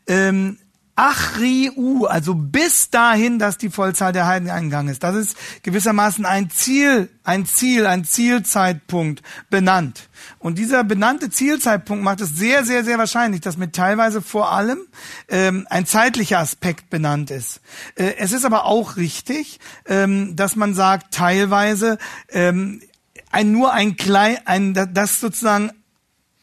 [0.06, 0.58] ähm,
[1.02, 5.02] Achriu, also bis dahin, dass die Vollzahl der Heiden eingegangen ist.
[5.02, 10.08] Das ist gewissermaßen ein Ziel, ein Ziel, ein Zielzeitpunkt benannt.
[10.38, 14.78] Und dieser benannte Zielzeitpunkt macht es sehr, sehr, sehr wahrscheinlich, dass mit teilweise vor allem
[15.28, 17.60] ähm, ein zeitlicher Aspekt benannt ist.
[17.96, 22.80] Äh, es ist aber auch richtig, ähm, dass man sagt, teilweise ähm,
[23.32, 25.72] ein nur ein klein, ein, das sozusagen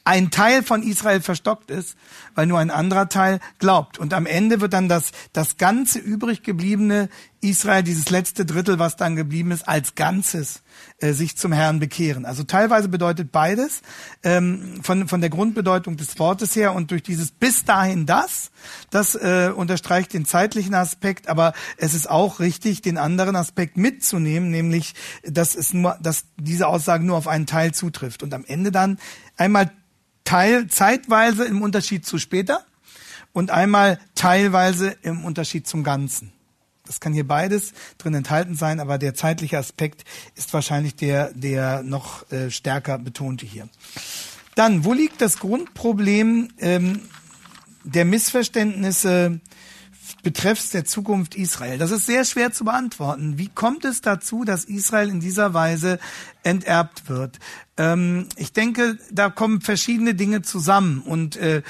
[0.10, 1.96] ein Teil von Israel verstockt ist,
[2.40, 3.98] weil nur ein anderer Teil glaubt.
[3.98, 7.10] Und am Ende wird dann das, das ganze übrig gebliebene
[7.42, 10.62] Israel, dieses letzte Drittel, was dann geblieben ist, als Ganzes
[11.00, 12.24] äh, sich zum Herrn bekehren.
[12.26, 13.82] Also teilweise bedeutet beides
[14.24, 18.52] ähm, von, von der Grundbedeutung des Wortes her und durch dieses bis dahin das,
[18.90, 24.50] das äh, unterstreicht den zeitlichen Aspekt, aber es ist auch richtig, den anderen Aspekt mitzunehmen,
[24.50, 28.72] nämlich, dass es nur, dass diese Aussage nur auf einen Teil zutrifft und am Ende
[28.72, 28.98] dann
[29.36, 29.72] einmal
[30.30, 32.64] Teil zeitweise im Unterschied zu später
[33.34, 36.32] und einmal teilweise im Unterschied zum Ganzen.
[36.86, 41.82] Das kann hier beides drin enthalten sein, aber der zeitliche Aspekt ist wahrscheinlich der, der
[41.82, 43.70] noch äh, stärker betonte hier.
[44.54, 47.02] Dann, wo liegt das Grundproblem ähm,
[47.84, 49.40] der Missverständnisse
[50.24, 51.78] betreffs der Zukunft Israel?
[51.78, 53.38] Das ist sehr schwer zu beantworten.
[53.38, 56.00] Wie kommt es dazu, dass Israel in dieser Weise
[56.44, 57.40] enterbt wird?
[57.78, 61.62] Ähm, ich denke, da kommen verschiedene Dinge zusammen und äh,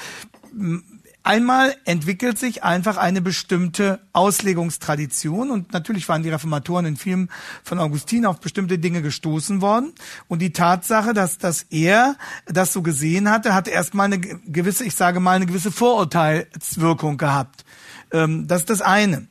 [1.22, 7.28] Einmal entwickelt sich einfach eine bestimmte Auslegungstradition und natürlich waren die Reformatoren in Filmen
[7.62, 9.92] von Augustin auf bestimmte Dinge gestoßen worden
[10.28, 14.94] und die Tatsache, dass, dass er das so gesehen hatte, hatte erstmal eine gewisse, ich
[14.94, 17.66] sage mal, eine gewisse Vorurteilswirkung gehabt.
[18.12, 19.26] Ähm, das ist das eine.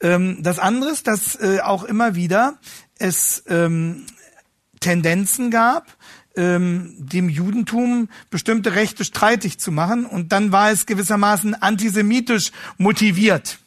[0.00, 2.58] Ähm, das andere ist, dass äh, auch immer wieder
[2.98, 4.06] es ähm,
[4.80, 5.96] Tendenzen gab,
[6.36, 10.06] ähm, dem Judentum bestimmte Rechte streitig zu machen.
[10.06, 13.58] Und dann war es gewissermaßen antisemitisch motiviert.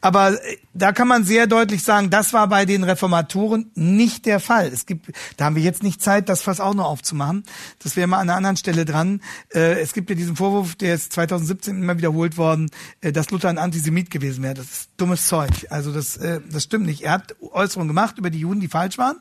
[0.00, 4.40] Aber äh, da kann man sehr deutlich sagen, das war bei den Reformatoren nicht der
[4.40, 4.68] Fall.
[4.68, 7.44] Es gibt, da haben wir jetzt nicht Zeit, das fast auch noch aufzumachen.
[7.78, 9.22] Das wäre mal an einer anderen Stelle dran.
[9.52, 13.48] Äh, es gibt ja diesen Vorwurf, der ist 2017 immer wiederholt worden, äh, dass Luther
[13.48, 14.54] ein Antisemit gewesen wäre.
[14.54, 15.50] Das ist dummes Zeug.
[15.70, 17.02] Also das, das stimmt nicht.
[17.02, 19.16] Er hat Äußerungen gemacht über die Juden, die falsch waren.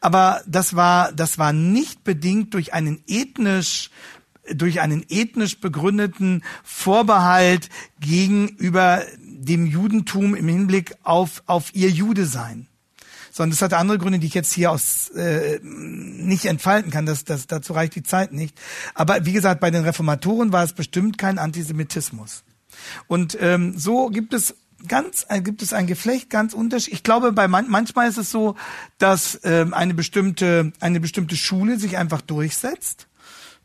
[0.00, 3.90] Aber das war, das war nicht bedingt durch einen ethnisch
[4.52, 7.68] durch einen ethnisch begründeten Vorbehalt
[8.00, 9.04] gegenüber
[9.40, 12.66] dem Judentum im Hinblick auf, auf ihr Jude sein.
[13.32, 17.06] Sondern das hatte andere Gründe, die ich jetzt hier aus äh, nicht entfalten kann.
[17.06, 18.60] Das, das, dazu reicht die Zeit nicht.
[18.94, 22.42] Aber wie gesagt, bei den Reformatoren war es bestimmt kein Antisemitismus.
[23.06, 24.56] Und ähm, so gibt es
[24.88, 26.98] ganz äh, gibt es ein Geflecht ganz unterschiedlich.
[26.98, 28.56] Ich glaube, bei man, manchmal ist es so,
[28.98, 33.06] dass ähm, eine bestimmte eine bestimmte Schule sich einfach durchsetzt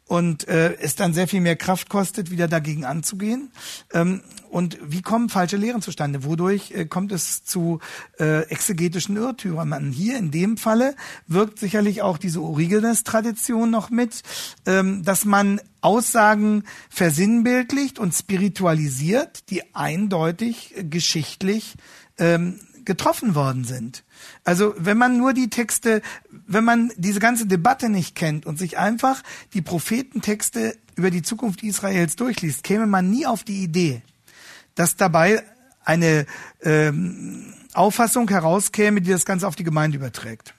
[0.07, 3.51] und äh, es dann sehr viel mehr Kraft kostet, wieder dagegen anzugehen.
[3.93, 6.23] Ähm, und wie kommen falsche Lehren zustande?
[6.23, 7.79] Wodurch äh, kommt es zu
[8.19, 9.91] äh, exegetischen Irrtümern?
[9.91, 10.95] Hier in dem Falle
[11.27, 14.21] wirkt sicherlich auch diese Origenes-Tradition noch mit,
[14.65, 21.73] ähm, dass man Aussagen versinnbildlicht und spiritualisiert, die eindeutig äh, geschichtlich
[22.17, 24.04] ähm, getroffen worden sind.
[24.43, 26.01] Also wenn man nur die Texte,
[26.47, 29.21] wenn man diese ganze Debatte nicht kennt und sich einfach
[29.53, 34.01] die Prophetentexte über die Zukunft Israels durchliest, käme man nie auf die Idee,
[34.75, 35.43] dass dabei
[35.83, 36.25] eine
[36.63, 40.54] ähm, Auffassung herauskäme, die das Ganze auf die Gemeinde überträgt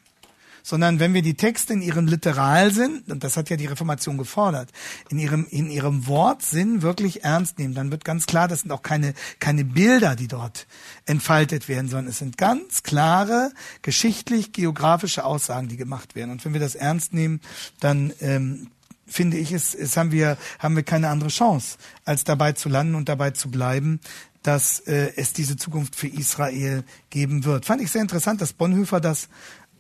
[0.67, 4.71] sondern wenn wir die Texte in ihrem Literalsinn, und das hat ja die Reformation gefordert,
[5.11, 8.83] in ihrem, in ihrem Wortsinn wirklich ernst nehmen, dann wird ganz klar, das sind auch
[8.83, 10.67] keine, keine Bilder, die dort
[11.05, 13.53] entfaltet werden, sondern es sind ganz klare
[13.83, 16.33] geschichtlich-geografische Aussagen, die gemacht werden.
[16.33, 17.41] Und wenn wir das ernst nehmen,
[17.79, 18.67] dann ähm,
[19.07, 22.97] finde ich, es, es haben wir haben wir keine andere Chance, als dabei zu landen
[22.97, 24.01] und dabei zu bleiben,
[24.47, 27.67] dass äh, es diese Zukunft für Israel geben wird.
[27.67, 29.29] Fand ich sehr interessant, dass Bonhoeffer das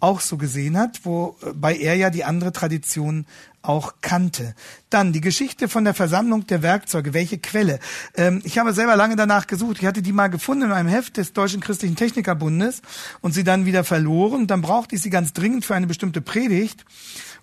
[0.00, 3.26] auch so gesehen hat, wobei er ja die andere Tradition
[3.62, 4.54] auch kannte.
[4.90, 7.14] Dann die Geschichte von der Versammlung der Werkzeuge.
[7.14, 7.80] Welche Quelle?
[8.14, 9.78] Ähm, ich habe selber lange danach gesucht.
[9.80, 12.82] Ich hatte die mal gefunden in einem Heft des Deutschen Christlichen Technikerbundes
[13.20, 14.46] und sie dann wieder verloren.
[14.46, 16.84] Dann brauchte ich sie ganz dringend für eine bestimmte Predigt.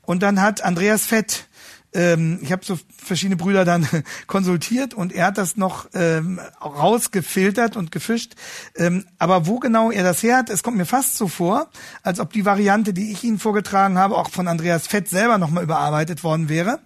[0.01, 1.47] Und dann hat Andreas Fett
[1.93, 3.87] ähm, ich habe so verschiedene Brüder dann
[4.27, 8.33] konsultiert und er hat das noch ähm, rausgefiltert und gefischt.
[8.75, 11.69] Ähm, aber wo genau er das her hat, es kommt mir fast so vor,
[12.01, 15.63] als ob die Variante, die ich Ihnen vorgetragen habe, auch von Andreas Fett selber nochmal
[15.63, 16.79] überarbeitet worden wäre.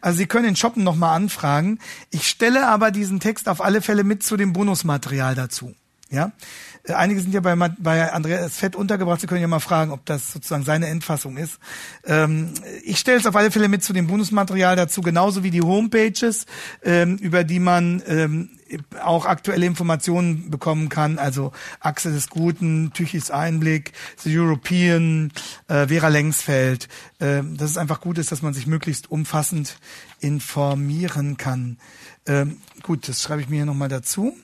[0.00, 1.78] Also Sie können den Shoppen nochmal anfragen.
[2.10, 5.74] Ich stelle aber diesen Text auf alle Fälle mit zu dem Bonusmaterial dazu.
[6.10, 6.30] Ja,
[6.88, 9.20] einige sind ja bei, bei Andreas Fett untergebracht.
[9.20, 11.58] Sie können ja mal fragen, ob das sozusagen seine Endfassung ist.
[12.04, 15.62] Ähm, ich stelle es auf alle Fälle mit zu dem Bonusmaterial dazu, genauso wie die
[15.62, 16.46] Homepages,
[16.82, 18.50] ähm, über die man ähm,
[19.02, 25.32] auch aktuelle Informationen bekommen kann, also Achse des Guten, Tüchis Einblick, The European,
[25.68, 26.88] äh, Vera Lengsfeld.
[27.18, 29.78] Äh, dass es einfach gut ist, dass man sich möglichst umfassend
[30.20, 31.78] informieren kann.
[32.26, 34.36] Ähm, gut, das schreibe ich mir hier nochmal dazu.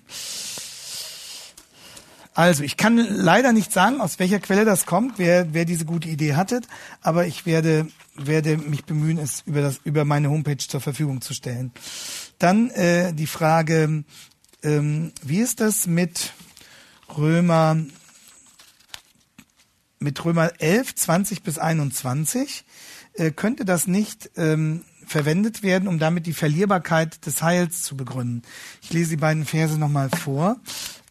[2.39, 6.09] Also, ich kann leider nicht sagen, aus welcher Quelle das kommt, wer, wer diese gute
[6.09, 6.61] Idee hatte,
[7.03, 11.35] aber ich werde, werde mich bemühen, es über, das, über meine Homepage zur Verfügung zu
[11.35, 11.73] stellen.
[12.39, 14.05] Dann äh, die Frage,
[14.63, 16.33] ähm, wie ist das mit
[17.17, 17.77] Römer
[19.99, 22.65] mit Römer 11, 20 bis 21?
[23.15, 28.43] Äh, könnte das nicht ähm, verwendet werden, um damit die Verlierbarkeit des Heils zu begründen?
[28.81, 30.61] Ich lese die beiden Verse nochmal vor.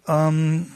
[0.08, 0.68] Ähm,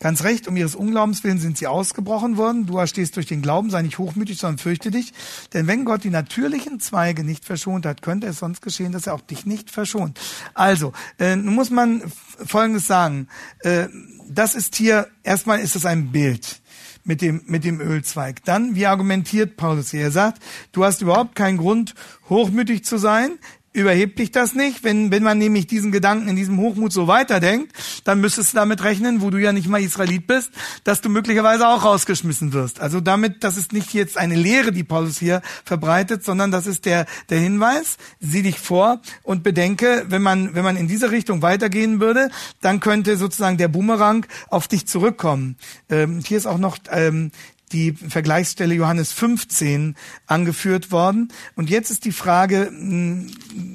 [0.00, 2.66] Ganz recht, um ihres Unglaubens willen sind sie ausgebrochen worden.
[2.66, 5.12] Du stehst durch den Glauben, sei nicht hochmütig, sondern fürchte dich.
[5.52, 9.14] Denn wenn Gott die natürlichen Zweige nicht verschont hat, könnte es sonst geschehen, dass er
[9.14, 10.18] auch dich nicht verschont.
[10.54, 12.02] Also, äh, nun muss man
[12.44, 13.28] Folgendes sagen.
[13.60, 13.88] Äh,
[14.28, 16.60] das ist hier, erstmal ist es ein Bild
[17.04, 18.44] mit dem, mit dem Ölzweig.
[18.44, 20.02] Dann, wie argumentiert Paulus hier?
[20.02, 21.94] Er sagt, du hast überhaupt keinen Grund,
[22.28, 23.38] hochmütig zu sein
[23.78, 24.84] überhebt dich das nicht.
[24.84, 27.72] Wenn, wenn man nämlich diesen Gedanken in diesem Hochmut so weiterdenkt,
[28.04, 30.50] dann müsstest du damit rechnen, wo du ja nicht mal Israelit bist,
[30.84, 32.80] dass du möglicherweise auch rausgeschmissen wirst.
[32.80, 36.84] Also damit, das ist nicht jetzt eine Lehre, die Paulus hier verbreitet, sondern das ist
[36.84, 37.96] der, der Hinweis.
[38.20, 42.80] Sieh dich vor und bedenke, wenn man, wenn man in diese Richtung weitergehen würde, dann
[42.80, 45.56] könnte sozusagen der Boomerang auf dich zurückkommen.
[45.88, 47.30] Ähm, hier ist auch noch ähm,
[47.68, 51.32] die Vergleichsstelle Johannes 15 angeführt worden.
[51.56, 53.30] Und jetzt ist die Frage, hm,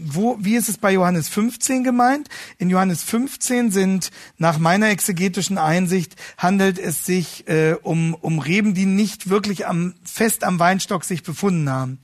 [0.05, 2.29] wo, wie ist es bei Johannes 15 gemeint?
[2.57, 8.73] In Johannes 15 sind nach meiner exegetischen Einsicht handelt es sich äh, um, um Reben,
[8.73, 11.99] die nicht wirklich am, fest am Weinstock sich befunden haben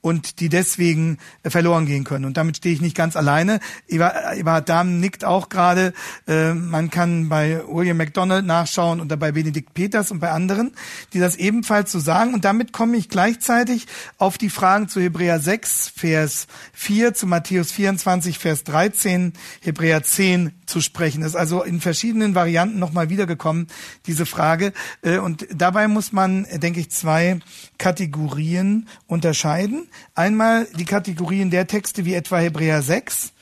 [0.00, 2.24] und die deswegen äh, verloren gehen können.
[2.24, 3.60] Und damit stehe ich nicht ganz alleine.
[3.88, 5.92] Eberhard Dahm nickt auch gerade.
[6.26, 10.72] Äh, man kann bei William MacDonald nachschauen oder bei Benedikt Peters und bei anderen,
[11.12, 12.34] die das ebenfalls so sagen.
[12.34, 13.86] Und damit komme ich gleichzeitig
[14.18, 20.52] auf die Fragen zu Hebräer 6, Vers 4, zu Matthäus 24, Vers 13, Hebräer 10
[20.66, 21.20] zu sprechen.
[21.20, 23.66] Das ist also in verschiedenen Varianten nochmal wiedergekommen,
[24.06, 24.72] diese Frage.
[25.02, 27.40] Äh, und dabei muss man, denke ich, zwei
[27.78, 29.88] Kategorien unterscheiden.
[30.14, 33.32] Einmal die Kategorien der Texte wie etwa Hebräer 6,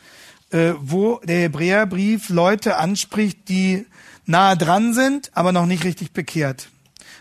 [0.51, 3.87] äh, wo der Hebräerbrief Leute anspricht, die
[4.27, 6.69] nahe dran sind, aber noch nicht richtig bekehrt.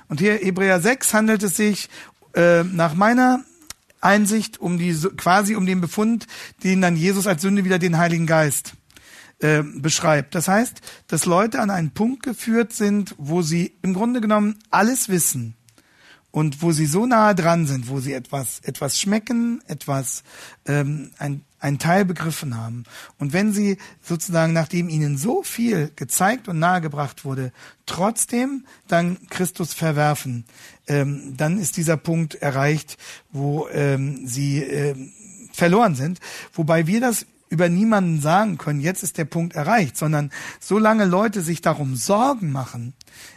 [0.10, 1.90] Und hier Hebräer 6 handelt es sich
[2.34, 3.44] äh, nach meiner
[4.02, 6.28] Einsicht um die quasi um den Befund,
[6.64, 8.74] den dann Jesus als Sünde wieder den Heiligen Geist
[9.40, 10.36] äh, beschreibt.
[10.36, 15.10] Das heißt, dass Leute an einen Punkt geführt sind, wo sie im Grunde genommen alles
[15.10, 15.56] wissen
[16.32, 20.24] und wo sie so nahe dran sind, wo sie etwas etwas schmecken, etwas
[20.66, 22.84] ähm, ein einen Teil begriffen haben.
[23.18, 27.52] Und wenn sie sozusagen, nachdem ihnen so viel gezeigt und nahegebracht wurde,
[27.86, 30.46] trotzdem dann Christus verwerfen,
[30.88, 32.98] ähm, dann ist dieser Punkt erreicht,
[33.32, 35.12] wo ähm, sie ähm,
[35.52, 36.20] verloren sind.
[36.54, 41.42] Wobei wir das über niemanden sagen können, jetzt ist der Punkt erreicht, sondern solange Leute
[41.42, 42.94] sich darum Sorgen machen,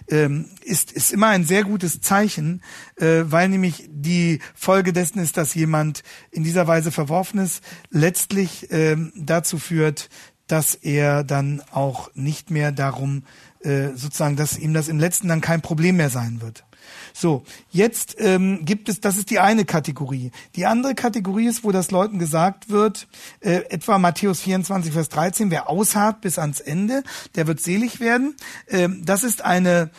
[0.08, 2.62] ähm, ist, ist immer ein sehr gutes Zeichen,
[2.96, 8.68] äh, weil nämlich die Folge dessen ist, dass jemand in dieser Weise verworfen ist, letztlich
[8.70, 10.08] ähm, dazu führt,
[10.46, 13.22] dass er dann auch nicht mehr darum,
[13.60, 16.64] äh, sozusagen, dass ihm das im letzten dann kein Problem mehr sein wird.
[17.12, 20.30] So, jetzt ähm, gibt es, das ist die eine Kategorie.
[20.56, 23.08] Die andere Kategorie ist, wo das Leuten gesagt wird,
[23.40, 27.02] äh, etwa Matthäus 24, Vers 13, wer ausharrt bis ans Ende,
[27.34, 28.36] der wird selig werden.
[28.68, 29.90] Ähm, das ist eine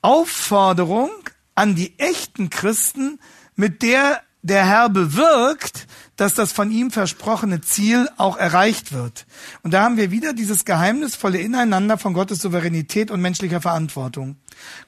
[0.00, 1.10] Aufforderung
[1.54, 3.20] an die echten Christen,
[3.54, 9.26] mit der der Herr bewirkt, dass das von ihm versprochene Ziel auch erreicht wird.
[9.62, 14.36] Und da haben wir wieder dieses geheimnisvolle Ineinander von Gottes Souveränität und menschlicher Verantwortung.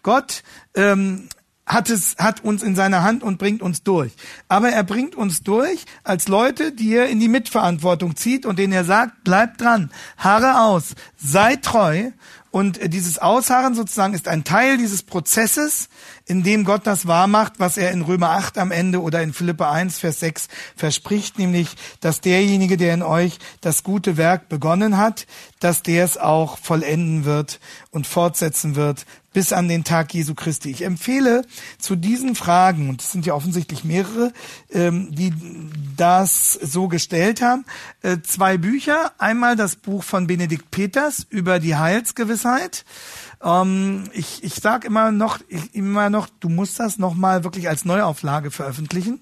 [0.03, 0.43] Gott
[0.75, 1.29] ähm,
[1.67, 4.13] hat es, hat uns in seiner Hand und bringt uns durch.
[4.49, 8.73] Aber er bringt uns durch als Leute, die er in die Mitverantwortung zieht und denen
[8.73, 12.11] er sagt, bleib dran, harre aus, sei treu.
[12.55, 15.89] Und dieses Ausharren sozusagen ist ein Teil dieses Prozesses,
[16.25, 19.67] in dem Gott das wahrmacht, was er in Römer 8 am Ende oder in Philippe
[19.67, 25.27] 1, Vers 6 verspricht, nämlich, dass derjenige, der in euch das gute Werk begonnen hat,
[25.59, 27.59] dass der es auch vollenden wird
[27.91, 30.71] und fortsetzen wird bis an den Tag Jesu Christi.
[30.71, 31.45] Ich empfehle
[31.79, 34.33] zu diesen Fragen, und es sind ja offensichtlich mehrere,
[34.71, 35.35] ähm, die
[35.97, 37.67] das so gestellt haben,
[38.01, 39.13] äh, zwei Bücher.
[39.19, 42.87] Einmal das Buch von Benedikt Peters über die Heilsgewissheit.
[43.45, 47.69] Ähm, ich ich sage immer noch, ich, immer noch, du musst das noch mal wirklich
[47.69, 49.21] als Neuauflage veröffentlichen.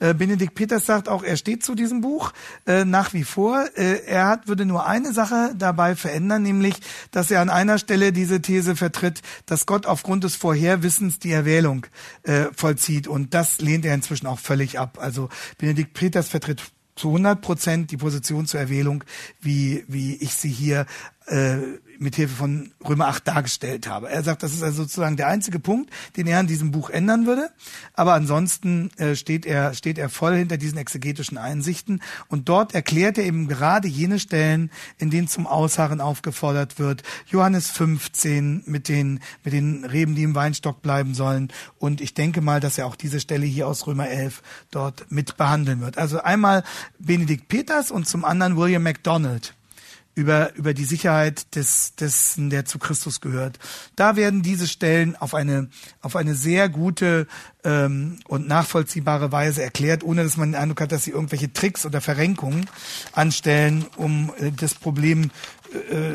[0.00, 2.32] Äh, Benedikt Peters sagt auch, er steht zu diesem Buch
[2.66, 3.64] äh, nach wie vor.
[3.76, 6.74] Äh, er hat würde nur eine Sache dabei verändern, nämlich,
[7.12, 11.86] dass er an einer Stelle diese These vertritt, dass Gott aufgrund des Vorherwissens die Erwählung
[12.24, 14.98] äh, vollzieht und das lehnt er inzwischen auch völlig ab.
[15.00, 15.28] Also
[15.58, 16.62] Benedikt Peters vertritt
[16.96, 19.04] zu 100 Prozent die Position zur Erwählung,
[19.40, 20.84] wie, wie ich sie hier
[21.30, 21.56] äh,
[22.00, 24.08] mit Hilfe von Römer 8 dargestellt habe.
[24.08, 27.26] Er sagt, das ist also sozusagen der einzige Punkt, den er in diesem Buch ändern
[27.26, 27.50] würde.
[27.92, 33.18] Aber ansonsten äh, steht er steht er voll hinter diesen exegetischen Einsichten und dort erklärt
[33.18, 37.02] er eben gerade jene Stellen, in denen zum Ausharren aufgefordert wird.
[37.26, 41.52] Johannes 15 mit den mit den Reben, die im Weinstock bleiben sollen.
[41.78, 45.36] Und ich denke mal, dass er auch diese Stelle hier aus Römer 11 dort mit
[45.36, 45.98] behandeln wird.
[45.98, 46.64] Also einmal
[46.98, 49.54] Benedikt Peters und zum anderen William MacDonald
[50.20, 53.58] über, über die Sicherheit des, dessen, der zu Christus gehört.
[53.96, 55.68] Da werden diese Stellen auf eine,
[56.02, 57.26] auf eine sehr gute
[57.64, 61.86] ähm, und nachvollziehbare Weise erklärt, ohne dass man den Eindruck hat, dass sie irgendwelche Tricks
[61.86, 62.68] oder Verrenkungen
[63.12, 65.30] anstellen, um äh, das Problem
[65.72, 66.14] äh,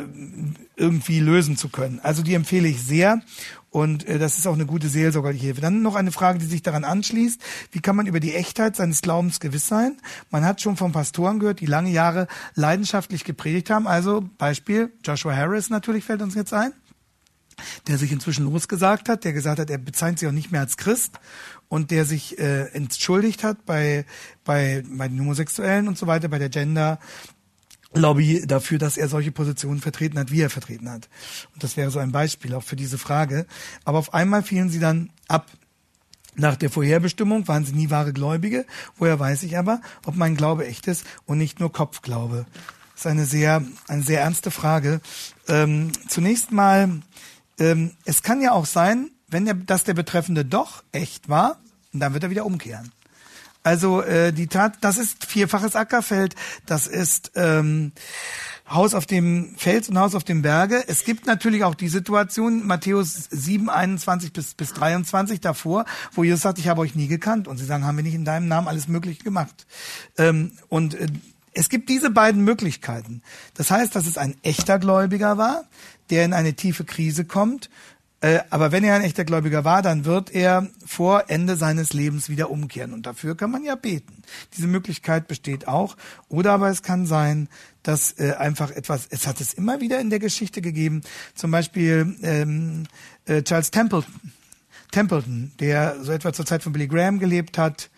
[0.76, 2.00] irgendwie lösen zu können.
[2.04, 3.22] Also die empfehle ich sehr
[3.76, 5.60] und äh, das ist auch eine gute seelsorgerliche Hilfe.
[5.60, 7.42] Dann noch eine Frage, die sich daran anschließt.
[7.74, 9.98] Wie kann man über die Echtheit seines Glaubens gewiss sein?
[10.30, 13.86] Man hat schon von Pastoren gehört, die lange Jahre leidenschaftlich gepredigt haben.
[13.86, 16.72] Also Beispiel Joshua Harris natürlich fällt uns jetzt ein
[17.88, 20.76] der sich inzwischen losgesagt hat, der gesagt hat, er bezeichnet sich auch nicht mehr als
[20.76, 21.22] Christ
[21.70, 24.06] und der sich äh, entschuldigt hat bei,
[24.44, 27.00] bei, bei den Homosexuellen und so weiter, bei der Gender,
[27.96, 31.10] Lobby dafür, dass er solche Positionen vertreten hat, wie er vertreten hat.
[31.54, 33.46] Und das wäre so ein Beispiel auch für diese Frage.
[33.84, 35.48] Aber auf einmal fielen sie dann ab.
[36.36, 38.66] Nach der Vorherbestimmung waren sie nie wahre Gläubige.
[38.98, 42.46] Woher weiß ich aber, ob mein Glaube echt ist und nicht nur Kopfglaube?
[42.94, 45.02] Das ist eine sehr, eine sehr ernste Frage.
[45.48, 47.02] Ähm, zunächst mal,
[47.60, 51.60] ähm, es kann ja auch sein, wenn der, dass der Betreffende doch echt war,
[51.94, 52.92] dann wird er wieder umkehren.
[53.66, 56.36] Also äh, die Tat, das ist vierfaches Ackerfeld,
[56.68, 57.94] das ist ähm,
[58.70, 60.84] Haus auf dem Fels und Haus auf dem Berge.
[60.88, 66.42] Es gibt natürlich auch die Situation, Matthäus 7, 21 bis, bis 23 davor, wo Jesus
[66.42, 67.48] sagt, ich habe euch nie gekannt.
[67.48, 69.66] Und sie sagen, haben wir nicht in deinem Namen alles Mögliche gemacht.
[70.20, 71.08] Ähm, und äh,
[71.54, 73.24] es gibt diese beiden Möglichkeiten.
[73.56, 75.64] Das heißt, dass es ein echter Gläubiger war,
[76.12, 77.72] der in eine tiefe Krise kommt
[78.26, 82.28] äh, aber wenn er ein echter Gläubiger war, dann wird er vor Ende seines Lebens
[82.28, 82.92] wieder umkehren.
[82.92, 84.24] Und dafür kann man ja beten.
[84.58, 85.96] Diese Möglichkeit besteht auch.
[86.28, 87.50] Oder aber es kann sein,
[87.84, 91.04] dass äh, einfach etwas, es hat es immer wieder in der Geschichte gegeben,
[91.36, 92.88] zum Beispiel ähm,
[93.26, 94.12] äh, Charles Templeton,
[94.90, 97.92] Templeton, der so etwa zur Zeit von Billy Graham gelebt hat,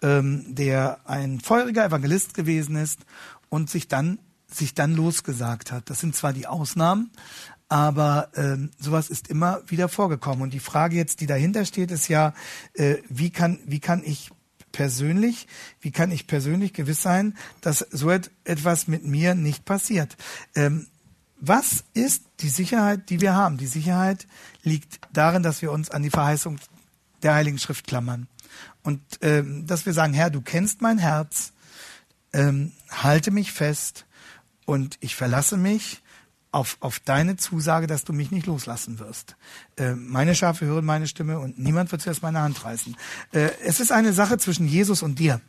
[0.00, 3.00] ähm, der ein feuriger Evangelist gewesen ist
[3.48, 4.20] und sich dann
[4.54, 5.88] sich dann losgesagt hat.
[5.90, 7.10] Das sind zwar die Ausnahmen,
[7.72, 10.42] aber ähm, sowas ist immer wieder vorgekommen.
[10.42, 12.34] Und die Frage jetzt, die dahinter steht, ist ja,
[12.74, 14.30] äh, wie kann wie kann ich
[14.72, 15.46] persönlich,
[15.80, 20.18] wie kann ich persönlich gewiss sein, dass so etwas mit mir nicht passiert?
[20.54, 20.86] Ähm,
[21.40, 23.56] was ist die Sicherheit, die wir haben?
[23.56, 24.26] Die Sicherheit
[24.62, 26.58] liegt darin, dass wir uns an die Verheißung
[27.22, 28.28] der Heiligen Schrift klammern.
[28.82, 31.54] Und ähm, dass wir sagen, Herr, du kennst mein Herz,
[32.34, 34.04] ähm, halte mich fest
[34.66, 36.01] und ich verlasse mich
[36.52, 39.36] auf, auf deine Zusage, dass du mich nicht loslassen wirst.
[39.76, 42.96] Äh, meine Schafe hören meine Stimme und niemand wird zuerst meine Hand reißen.
[43.32, 45.40] Äh, es ist eine Sache zwischen Jesus und dir.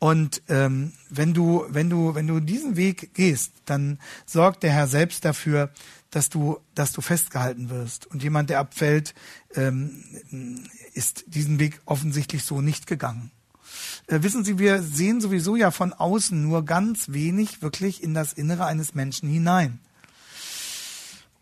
[0.00, 4.86] Und ähm, wenn du, wenn du, wenn du diesen Weg gehst, dann sorgt der Herr
[4.86, 5.70] selbst dafür,
[6.10, 8.06] dass du, dass du festgehalten wirst.
[8.06, 9.14] Und jemand, der abfällt,
[9.54, 10.04] ähm,
[10.94, 13.30] ist diesen Weg offensichtlich so nicht gegangen.
[14.06, 18.32] Äh, wissen Sie, wir sehen sowieso ja von außen nur ganz wenig wirklich in das
[18.32, 19.80] Innere eines Menschen hinein.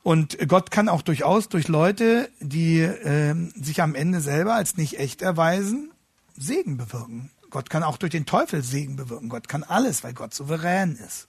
[0.07, 5.01] Und Gott kann auch durchaus durch Leute, die äh, sich am Ende selber als nicht
[5.01, 5.91] echt erweisen,
[6.37, 7.33] Segen bewirken.
[7.51, 9.29] Gott kann auch durch den Teufel Segen bewirken.
[9.29, 11.27] Gott kann alles, weil Gott souverän ist.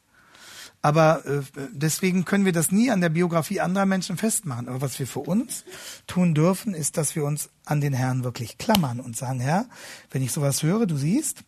[0.83, 4.67] Aber äh, deswegen können wir das nie an der Biografie anderer Menschen festmachen.
[4.69, 5.63] Aber was wir für uns
[6.05, 9.65] tun dürfen, ist, dass wir uns an den Herrn wirklich klammern und sagen, Herr,
[10.11, 11.43] wenn ich sowas höre, du siehst,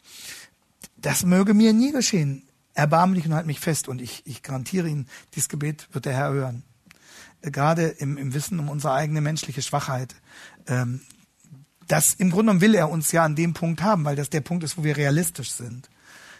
[0.98, 2.48] das möge mir nie geschehen.
[2.74, 3.88] Erbarme dich und halt mich fest.
[3.88, 6.64] Und ich, ich garantiere Ihnen, dieses Gebet wird der Herr hören
[7.42, 10.16] gerade im, im Wissen um unsere eigene menschliche Schwachheit.
[10.68, 11.02] Ähm,
[11.88, 14.42] das im Grunde genommen will er uns ja an dem Punkt haben, weil das der
[14.42, 15.90] Punkt ist, wo wir realistisch sind.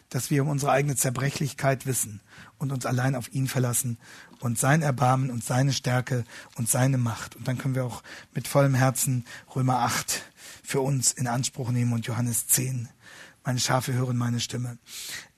[0.10, 2.22] Dass wir um unsere eigene Zerbrechlichkeit wissen
[2.58, 3.97] und uns allein auf ihn verlassen
[4.39, 6.24] und sein Erbarmen und seine Stärke
[6.56, 7.36] und seine Macht.
[7.36, 9.26] Und dann können wir auch mit vollem Herzen
[9.56, 10.24] Römer 8
[10.64, 12.89] für uns in Anspruch nehmen und Johannes 10.
[13.43, 14.78] Meine Schafe hören meine Stimme.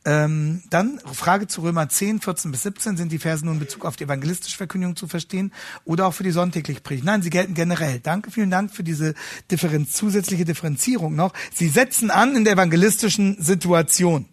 [0.04, 2.98] Ähm, dann Frage zu Römer 10, 14 bis 17.
[2.98, 5.54] Sind die Verse nur in Bezug auf die evangelistische Verkündigung zu verstehen
[5.86, 7.06] oder auch für die sonntägliche Predigt?
[7.06, 8.00] Nein, sie gelten generell.
[8.00, 9.14] Danke, vielen Dank für diese
[9.52, 11.34] Differenz, zusätzliche Differenzierung noch.
[11.54, 14.26] Sie setzen an in der evangelistischen Situation.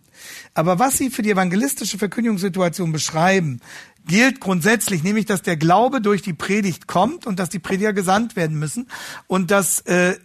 [0.55, 3.61] Aber was Sie für die evangelistische Verkündigungssituation beschreiben,
[4.09, 8.35] gilt grundsätzlich, nämlich dass der Glaube durch die Predigt kommt und dass die Prediger gesandt
[8.35, 8.89] werden müssen.
[9.29, 10.17] Und das, äh,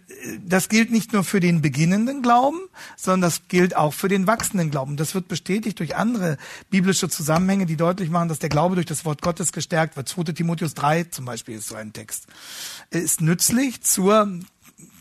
[0.44, 2.58] das gilt nicht nur für den beginnenden Glauben,
[2.96, 4.96] sondern das gilt auch für den wachsenden Glauben.
[4.96, 6.38] Das wird bestätigt durch andere
[6.70, 10.08] biblische Zusammenhänge, die deutlich machen, dass der Glaube durch das Wort Gottes gestärkt wird.
[10.08, 12.26] 2 Timotheus 3 zum Beispiel ist so ein Text.
[12.90, 14.40] Ist nützlich zur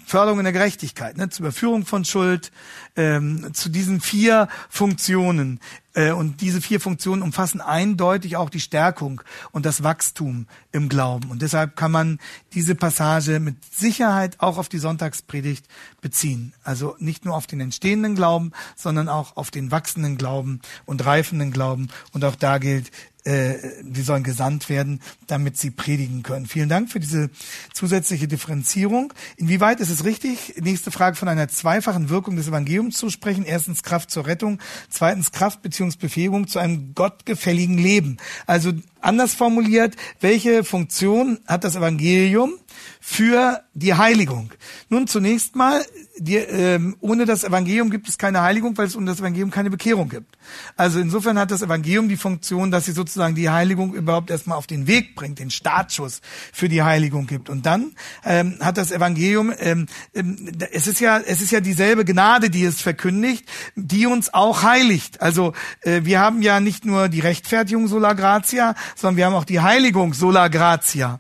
[0.06, 2.52] Förderung in der Gerechtigkeit, ne, zur Überführung von Schuld,
[2.96, 5.60] ähm, zu diesen vier Funktionen.
[5.94, 9.22] Äh, und diese vier Funktionen umfassen eindeutig auch die Stärkung
[9.52, 11.30] und das Wachstum im Glauben.
[11.30, 12.20] Und deshalb kann man
[12.54, 15.68] diese Passage mit Sicherheit auch auf die Sonntagspredigt
[16.02, 16.54] beziehen.
[16.64, 21.52] Also nicht nur auf den entstehenden Glauben, sondern auch auf den wachsenden Glauben und reifenden
[21.52, 21.89] Glauben.
[22.12, 22.91] Und auch da gilt,
[23.24, 26.45] äh, die sollen gesandt werden, damit sie predigen können.
[26.45, 27.30] Vielen Dank für diese
[27.74, 29.13] zusätzliche Differenzierung.
[29.38, 33.45] Inwieweit ist es richtig, nächste Frage von einer zweifachen Wirkung des Evangeliums zu sprechen?
[33.45, 34.59] Erstens Kraft zur Rettung,
[34.89, 35.97] zweitens Kraft bzw.
[35.99, 38.17] Befähigung zu einem gottgefälligen Leben.
[38.45, 42.53] Also anders formuliert, welche Funktion hat das Evangelium
[43.06, 44.49] für die Heiligung?
[44.88, 45.86] Nun zunächst mal,
[46.18, 49.70] die, ähm, ohne das Evangelium gibt es keine Heiligung, weil es ohne das Evangelium keine
[49.70, 50.38] Bekehrung gibt.
[50.78, 54.68] Also insofern hat das Evangelium die Funktion, dass sie sozusagen die Heiligung überhaupt erstmal auf
[54.68, 56.22] den Weg bringt, den Startschuss
[56.54, 57.49] für die Heiligung gibt.
[57.49, 57.93] Und dann
[58.24, 62.64] ähm, hat das Evangelium, ähm, ähm, es ist ja, es ist ja dieselbe Gnade, die
[62.64, 63.45] es verkündigt,
[63.76, 65.22] die uns auch heiligt.
[65.22, 65.51] Also
[65.82, 69.60] äh, wir haben ja nicht nur die Rechtfertigung sola gratia, sondern wir haben auch die
[69.60, 71.20] Heiligung sola gratia.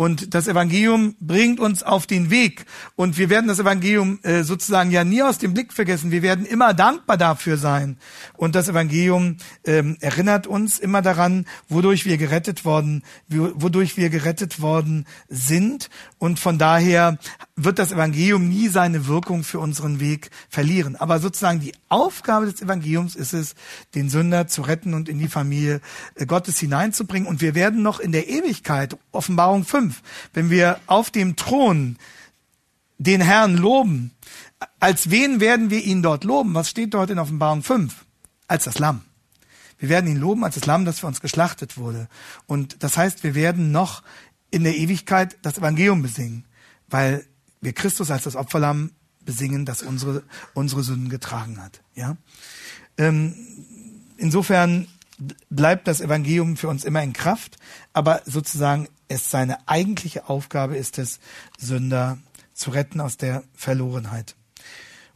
[0.00, 2.64] Und das Evangelium bringt uns auf den Weg.
[2.96, 6.10] Und wir werden das Evangelium äh, sozusagen ja nie aus dem Blick vergessen.
[6.10, 7.98] Wir werden immer dankbar dafür sein.
[8.38, 14.62] Und das Evangelium ähm, erinnert uns immer daran, wodurch wir gerettet worden, wodurch wir gerettet
[14.62, 15.90] worden sind.
[16.16, 17.18] Und von daher
[17.64, 20.96] wird das Evangelium nie seine Wirkung für unseren Weg verlieren.
[20.96, 23.54] Aber sozusagen die Aufgabe des Evangeliums ist es,
[23.94, 25.80] den Sünder zu retten und in die Familie
[26.14, 27.28] äh, Gottes hineinzubringen.
[27.28, 30.02] Und wir werden noch in der Ewigkeit, Offenbarung 5,
[30.32, 31.96] wenn wir auf dem Thron
[32.98, 34.12] den Herrn loben,
[34.78, 36.54] als wen werden wir ihn dort loben?
[36.54, 38.04] Was steht dort in Offenbarung 5?
[38.46, 39.02] Als das Lamm.
[39.78, 42.08] Wir werden ihn loben als das Lamm, das für uns geschlachtet wurde.
[42.46, 44.02] Und das heißt, wir werden noch
[44.50, 46.44] in der Ewigkeit das Evangelium besingen,
[46.88, 47.24] weil
[47.60, 48.92] wir Christus als das Opferlamm
[49.24, 50.22] besingen, das unsere,
[50.54, 51.82] unsere Sünden getragen hat.
[51.94, 52.16] Ja?
[52.96, 53.34] Ähm,
[54.16, 54.88] insofern
[55.50, 57.56] bleibt das Evangelium für uns immer in Kraft,
[57.92, 61.20] aber sozusagen es seine eigentliche Aufgabe ist es,
[61.58, 62.18] Sünder
[62.54, 64.36] zu retten aus der Verlorenheit.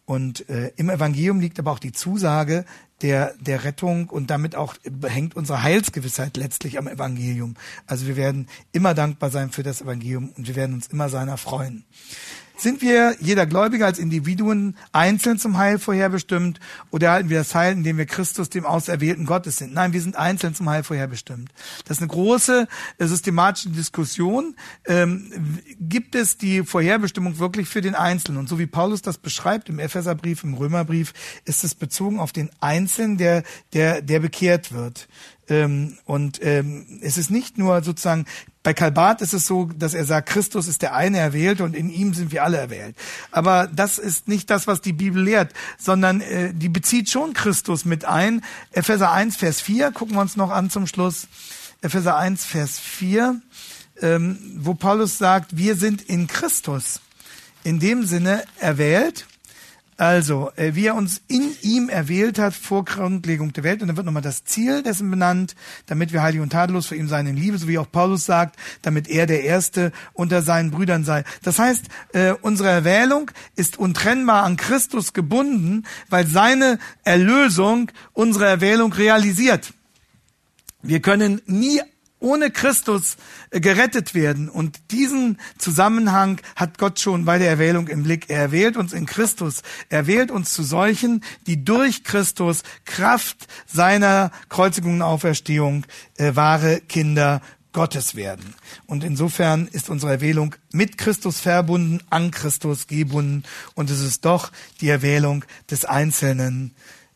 [0.05, 2.67] Und äh, im Evangelium liegt aber auch die Zusage
[3.05, 7.55] der, der Rettung und damit auch hängt unsere Heilsgewissheit letztlich am Evangelium.
[7.87, 11.37] Also wir werden immer dankbar sein für das Evangelium und wir werden uns immer seiner
[11.37, 11.85] freuen.
[12.57, 17.73] Sind wir, jeder Gläubige als Individuen, einzeln zum Heil vorherbestimmt oder erhalten wir das Heil,
[17.73, 19.75] indem wir Christus, dem Auserwählten Gottes sind?
[19.75, 21.51] Nein, wir sind einzeln zum Heil vorherbestimmt.
[21.85, 24.55] Das ist eine große äh, systematische Diskussion.
[24.87, 25.33] Ähm,
[25.81, 28.39] gibt es die Vorherbestimmung wirklich für den Einzelnen?
[28.39, 31.13] Und so wie Paulus das beschreibt im Epheserbrief, im Römerbrief,
[31.45, 33.43] ist es bezogen auf den Einzelnen, der,
[33.73, 35.09] der, der bekehrt wird.
[35.49, 38.25] Ähm, und ähm, es ist nicht nur sozusagen,
[38.63, 41.91] bei Kalbat ist es so, dass er sagt, Christus ist der eine Erwählte und in
[41.91, 42.97] ihm sind wir alle erwählt.
[43.31, 47.85] Aber das ist nicht das, was die Bibel lehrt, sondern äh, die bezieht schon Christus
[47.85, 48.43] mit ein.
[48.73, 51.29] Epheser 1, Vers 4, gucken wir uns noch an zum Schluss.
[51.83, 53.41] Epheser 1, Vers 4,
[54.01, 57.01] ähm, wo Paulus sagt, wir sind in Christus.
[57.65, 59.27] In dem Sinne erwählt,
[59.97, 63.81] also, äh, wie er uns in ihm erwählt hat vor Grundlegung der Welt.
[63.81, 65.55] Und dann wird nochmal das Ziel dessen benannt,
[65.87, 68.57] damit wir heilig und tadellos für ihn sein in Liebe, so wie auch Paulus sagt,
[68.83, 71.25] damit er der Erste unter seinen Brüdern sei.
[71.43, 78.93] Das heißt, äh, unsere Erwählung ist untrennbar an Christus gebunden, weil seine Erlösung unsere Erwählung
[78.93, 79.73] realisiert.
[80.83, 81.81] Wir können nie
[82.25, 83.17] ohne Christus
[83.51, 84.49] äh, gerettet werden.
[84.49, 88.31] Und diesen Zusammenhang hat Gott schon bei der Erwählung im Blick.
[88.31, 89.63] Er wählt uns in Christus.
[89.91, 95.85] Er wählt uns zu solchen, die durch Christus Kraft seiner Kreuzigung und Auferstehung
[96.17, 98.55] äh, wahre Kinder Gottes werden.
[98.87, 103.43] Und insofern ist unsere Erwählung mit Christus verbunden, an Christus gebunden.
[103.75, 104.51] Und es ist doch
[104.81, 106.75] die Erwählung des Einzelnen,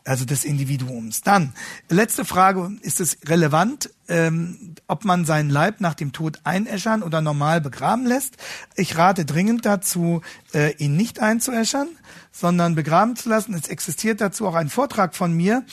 [0.09, 1.21] also des Individuums.
[1.21, 1.53] Dann,
[1.91, 7.21] letzte Frage, ist es relevant, ähm, ob man seinen Leib nach dem Tod einäschern oder
[7.21, 8.37] normal begraben lässt?
[8.75, 10.23] Ich rate dringend dazu,
[10.55, 11.89] äh, ihn nicht einzuäschern,
[12.33, 13.53] sondern begraben zu lassen.
[13.53, 15.65] Es existiert dazu auch ein Vortrag von mir,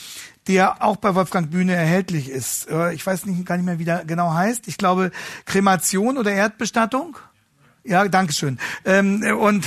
[0.48, 2.68] der auch bei Wolfgang Bühne erhältlich ist.
[2.68, 4.68] Äh, ich weiß nicht, gar nicht mehr, wie der genau heißt.
[4.68, 5.12] Ich glaube,
[5.46, 7.16] Kremation oder Erdbestattung.
[7.86, 8.58] Ja, Dankeschön.
[8.84, 9.64] Ähm, und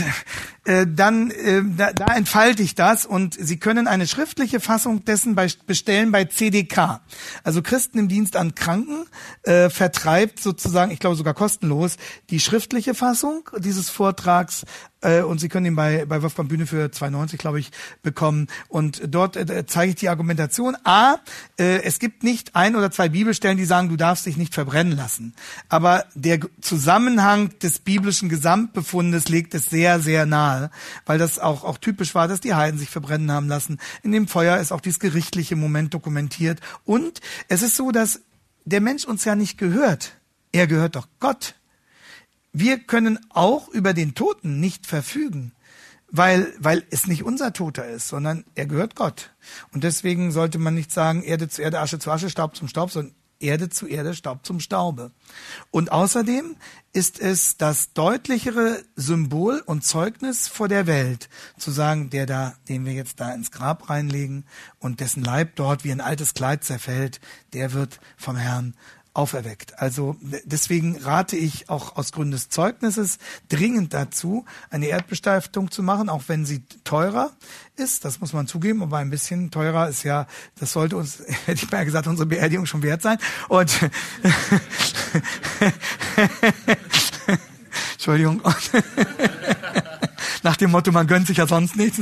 [0.65, 5.35] äh, dann äh, da, da entfalte ich das und Sie können eine schriftliche Fassung dessen
[5.35, 7.01] bei, bestellen bei CDK.
[7.43, 9.05] Also Christen im Dienst an Kranken
[9.43, 11.95] äh, vertreibt sozusagen, ich glaube sogar kostenlos,
[12.29, 14.65] die schriftliche Fassung dieses Vortrags
[15.01, 17.71] äh, und Sie können ihn bei, bei Wolfgang Bühne für 2,90, glaube ich,
[18.03, 18.47] bekommen.
[18.67, 20.75] Und dort äh, zeige ich die Argumentation.
[20.83, 21.15] A,
[21.57, 24.95] äh, es gibt nicht ein oder zwei Bibelstellen, die sagen, du darfst dich nicht verbrennen
[24.97, 25.33] lassen.
[25.69, 27.79] Aber der Zusammenhang des
[28.09, 30.71] biblischen Gesamtbefundes legt es sehr, sehr nahe,
[31.05, 33.79] weil das auch, auch typisch war, dass die Heiden sich verbrennen haben lassen.
[34.03, 36.59] In dem Feuer ist auch dieses gerichtliche Moment dokumentiert.
[36.85, 38.21] Und es ist so, dass
[38.65, 40.13] der Mensch uns ja nicht gehört.
[40.51, 41.55] Er gehört doch Gott
[42.51, 45.53] wir können auch über den Toten nicht verfügen,
[46.09, 49.31] weil, weil es nicht unser Toter ist, sondern er gehört Gott.
[49.71, 52.91] Und deswegen sollte man nicht sagen, Erde zu Erde, Asche zu Asche, Staub zum Staub,
[52.91, 55.11] sondern Erde zu Erde, Staub zum Staube.
[55.71, 56.55] Und außerdem
[56.91, 62.85] ist es das deutlichere Symbol und Zeugnis vor der Welt, zu sagen, der da, den
[62.85, 64.45] wir jetzt da ins Grab reinlegen
[64.79, 67.21] und dessen Leib dort wie ein altes Kleid zerfällt,
[67.53, 68.75] der wird vom Herrn
[69.13, 69.79] auferweckt.
[69.79, 73.17] Also deswegen rate ich auch aus Gründen des Zeugnisses
[73.49, 77.31] dringend dazu, eine Erdbestiftung zu machen, auch wenn sie teurer
[77.75, 78.05] ist.
[78.05, 80.27] Das muss man zugeben, aber ein bisschen teurer ist ja,
[80.59, 83.17] das sollte uns, hätte ich mal gesagt, unsere Beerdigung schon wert sein.
[83.47, 83.71] Und
[87.93, 88.41] Entschuldigung.
[90.43, 91.99] Nach dem Motto, man gönnt sich ja sonst nichts.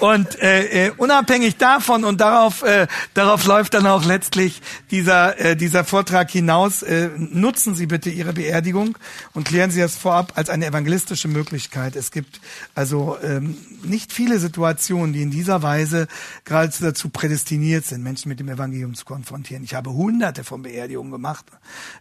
[0.00, 5.56] Und äh, äh, unabhängig davon und darauf, äh, darauf läuft dann auch letztlich dieser, äh,
[5.56, 8.96] dieser Vortrag hinaus, äh, nutzen Sie bitte Ihre Beerdigung
[9.34, 11.96] und klären Sie das vorab als eine evangelistische Möglichkeit.
[11.96, 12.40] Es gibt
[12.74, 16.06] also ähm, nicht viele Situationen, die in dieser Weise
[16.44, 19.64] gerade dazu prädestiniert sind, Menschen mit dem Evangelium zu konfrontieren.
[19.64, 21.46] Ich habe hunderte von Beerdigungen gemacht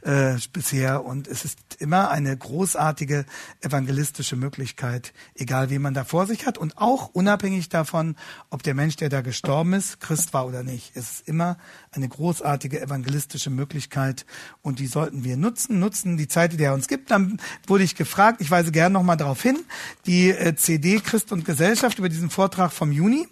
[0.02, 3.26] äh, bisher und es ist immer eine großartige
[3.62, 8.16] evangelistische Möglichkeit, egal wie man da vor sich hat und auch unabhängig davon, davon,
[8.50, 10.92] ob der Mensch, der da gestorben ist, Christ war oder nicht.
[10.96, 11.58] Es ist immer
[11.92, 14.26] eine großartige evangelistische Möglichkeit
[14.62, 17.12] und die sollten wir nutzen, nutzen die Zeit, die er uns gibt.
[17.12, 19.58] Dann wurde ich gefragt, ich weise gerne nochmal darauf hin,
[20.06, 23.28] die äh, CD Christ und Gesellschaft über diesen Vortrag vom Juni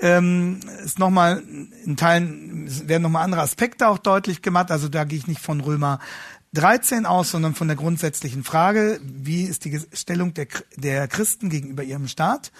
[0.00, 1.42] ähm, ist nochmal
[1.84, 4.70] in Teilen werden nochmal andere Aspekte auch deutlich gemacht.
[4.70, 6.00] Also da gehe ich nicht von Römer
[6.54, 10.46] 13 aus, sondern von der grundsätzlichen Frage, wie ist die Stellung der,
[10.76, 12.52] der Christen gegenüber ihrem Staat.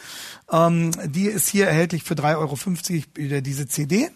[0.50, 4.10] Ähm, die ist hier erhältlich für 3,50 Euro über diese CD.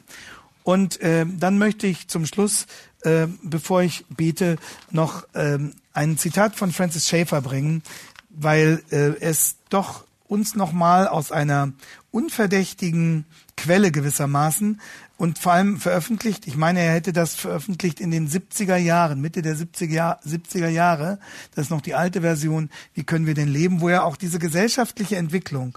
[0.64, 2.66] Und äh, dann möchte ich zum Schluss,
[3.02, 4.56] äh, bevor ich bete,
[4.90, 5.58] noch äh,
[5.94, 7.82] ein Zitat von Francis Schaeffer bringen,
[8.28, 11.72] weil äh, es doch uns nochmal aus einer
[12.10, 13.24] unverdächtigen
[13.56, 14.80] Quelle gewissermaßen
[15.18, 19.42] und vor allem veröffentlicht, ich meine, er hätte das veröffentlicht in den 70er Jahren, Mitte
[19.42, 21.18] der 70er, Jahr, 70er Jahre,
[21.54, 24.38] das ist noch die alte Version, wie können wir denn leben, wo er auch diese
[24.38, 25.76] gesellschaftliche Entwicklung,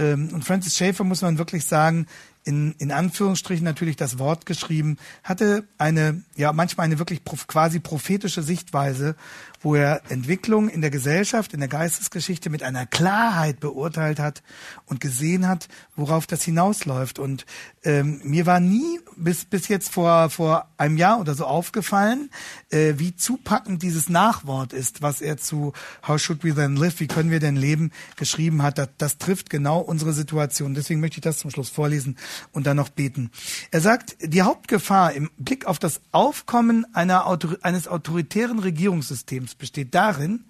[0.00, 2.06] ähm, und Francis Schaeffer muss man wirklich sagen,
[2.42, 8.42] in, in Anführungsstrichen natürlich das Wort geschrieben, hatte eine, ja, manchmal eine wirklich quasi prophetische
[8.42, 9.14] Sichtweise,
[9.60, 14.42] wo er Entwicklung in der Gesellschaft, in der Geistesgeschichte mit einer Klarheit beurteilt hat
[14.86, 17.18] und gesehen hat, worauf das hinausläuft.
[17.18, 17.44] Und
[17.84, 22.30] ähm, mir war nie bis, bis jetzt vor, vor einem Jahr oder so aufgefallen,
[22.70, 25.74] äh, wie zupackend dieses Nachwort ist, was er zu
[26.08, 28.78] How should we then live, wie können wir denn leben, geschrieben hat.
[28.78, 30.74] Das, das trifft genau unsere Situation.
[30.74, 32.16] Deswegen möchte ich das zum Schluss vorlesen
[32.52, 33.30] und dann noch beten.
[33.70, 39.94] Er sagt, die Hauptgefahr im Blick auf das Aufkommen einer Autor eines autoritären Regierungssystems besteht
[39.94, 40.44] darin,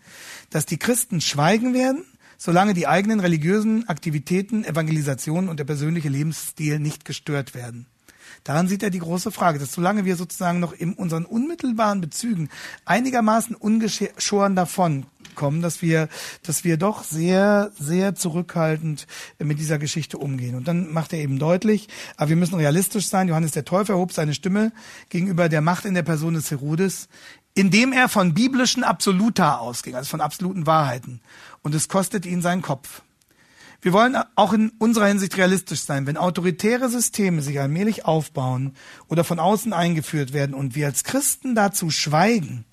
[0.50, 2.04] dass die Christen schweigen werden,
[2.38, 7.86] solange die eigenen religiösen Aktivitäten, Evangelisationen und der persönliche Lebensstil nicht gestört werden.
[8.44, 12.48] Daran sieht er die große Frage, dass solange wir sozusagen noch in unseren unmittelbaren Bezügen
[12.84, 16.08] einigermaßen ungeschoren davon kommen, dass wir,
[16.42, 19.06] dass wir doch sehr, sehr zurückhaltend
[19.38, 20.54] mit dieser Geschichte umgehen.
[20.54, 23.28] Und dann macht er eben deutlich, aber wir müssen realistisch sein.
[23.28, 24.72] Johannes der Täufer erhob seine Stimme
[25.08, 27.08] gegenüber der Macht in der Person des Herodes,
[27.54, 31.20] indem er von biblischen Absoluta ausging, also von absoluten Wahrheiten.
[31.62, 33.02] Und es kostet ihn seinen Kopf.
[33.82, 36.06] Wir wollen auch in unserer Hinsicht realistisch sein.
[36.06, 38.74] Wenn autoritäre Systeme sich allmählich aufbauen
[39.08, 42.66] oder von außen eingeführt werden und wir als Christen dazu schweigen,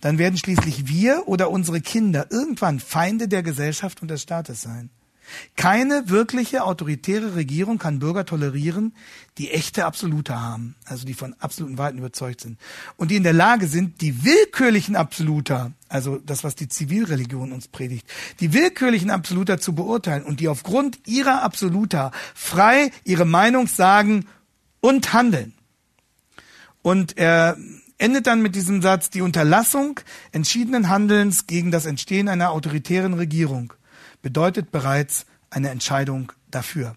[0.00, 4.88] dann werden schließlich wir oder unsere Kinder irgendwann Feinde der Gesellschaft und des Staates sein.
[5.56, 8.94] Keine wirkliche autoritäre Regierung kann Bürger tolerieren,
[9.38, 12.58] die echte Absolute haben, also die von absoluten Wahrheiten überzeugt sind
[12.96, 17.68] und die in der Lage sind, die willkürlichen Absoluter, also das, was die Zivilreligion uns
[17.68, 18.06] predigt,
[18.40, 24.26] die willkürlichen Absoluter zu beurteilen und die aufgrund ihrer Absoluter frei ihre Meinung sagen
[24.80, 25.54] und handeln.
[26.82, 27.56] Und er
[28.00, 30.00] endet dann mit diesem Satz, die Unterlassung
[30.32, 33.74] entschiedenen Handelns gegen das Entstehen einer autoritären Regierung
[34.22, 36.96] bedeutet bereits eine Entscheidung dafür.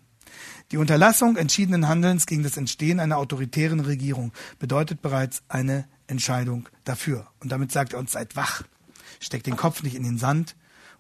[0.72, 7.28] Die Unterlassung entschiedenen Handelns gegen das Entstehen einer autoritären Regierung bedeutet bereits eine Entscheidung dafür.
[7.40, 8.64] Und damit sagt er uns, seid wach,
[9.20, 10.56] steckt den Kopf nicht in den Sand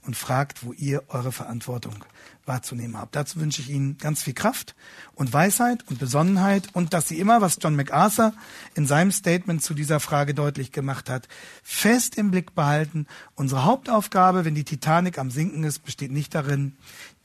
[0.05, 2.05] und fragt, wo ihr eure Verantwortung
[2.45, 3.15] wahrzunehmen habt.
[3.15, 4.75] Dazu wünsche ich Ihnen ganz viel Kraft
[5.15, 8.33] und Weisheit und Besonnenheit und dass Sie immer, was John MacArthur
[8.75, 11.27] in seinem Statement zu dieser Frage deutlich gemacht hat,
[11.63, 13.07] fest im Blick behalten.
[13.35, 16.75] Unsere Hauptaufgabe, wenn die Titanic am Sinken ist, besteht nicht darin,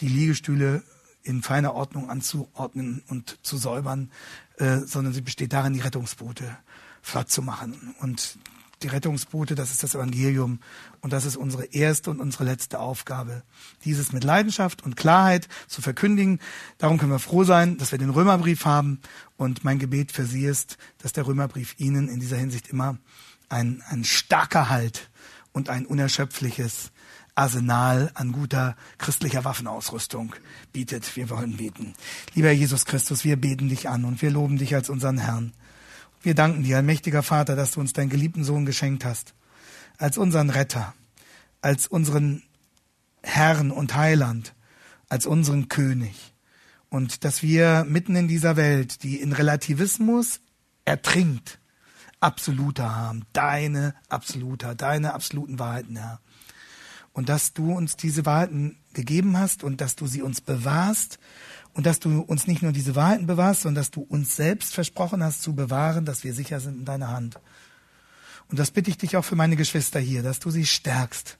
[0.01, 0.83] die Liegestühle
[1.23, 4.11] in feiner Ordnung anzuordnen und zu säubern,
[4.57, 6.57] äh, sondern sie besteht darin, die Rettungsboote
[7.03, 7.95] flott zu machen.
[8.01, 8.39] Und
[8.83, 10.61] die Rettungsboote, das ist das Evangelium
[11.01, 13.43] und das ist unsere erste und unsere letzte Aufgabe,
[13.85, 16.39] dieses mit Leidenschaft und Klarheit zu verkündigen.
[16.79, 19.01] Darum können wir froh sein, dass wir den Römerbrief haben
[19.37, 22.99] und mein Gebet für Sie ist, dass der Römerbrief Ihnen in dieser Hinsicht immer
[23.49, 25.11] ein, ein starker Halt
[25.53, 26.93] und ein unerschöpfliches
[27.35, 30.35] Arsenal an guter christlicher Waffenausrüstung
[30.73, 31.17] bietet.
[31.17, 31.95] Wir wollen beten.
[32.35, 35.53] Lieber Jesus Christus, wir beten dich an und wir loben dich als unseren Herrn.
[36.29, 39.33] Wir danken dir, allmächtiger Vater, dass du uns deinen geliebten Sohn geschenkt hast,
[39.97, 40.93] als unseren Retter,
[41.63, 42.43] als unseren
[43.23, 44.55] Herrn und Heiland,
[45.09, 46.35] als unseren König.
[46.91, 50.41] Und dass wir mitten in dieser Welt, die in Relativismus
[50.85, 51.61] ertrinkt,
[52.21, 56.21] absoluter haben, deine absoluter, deine absoluten Wahrheiten, Herr.
[57.19, 61.19] Und dass du uns diese Wahrheiten gegeben hast und dass du sie uns bewahrst
[61.73, 65.25] und dass du uns nicht nur diese Wahrheiten bewahrst, sondern dass du uns selbst versprochen
[65.25, 67.41] hast zu bewahren, dass wir sicher sind in deiner Hand.
[68.49, 71.39] Und das bitte ich dich auch für meine Geschwister hier, dass du sie stärkst,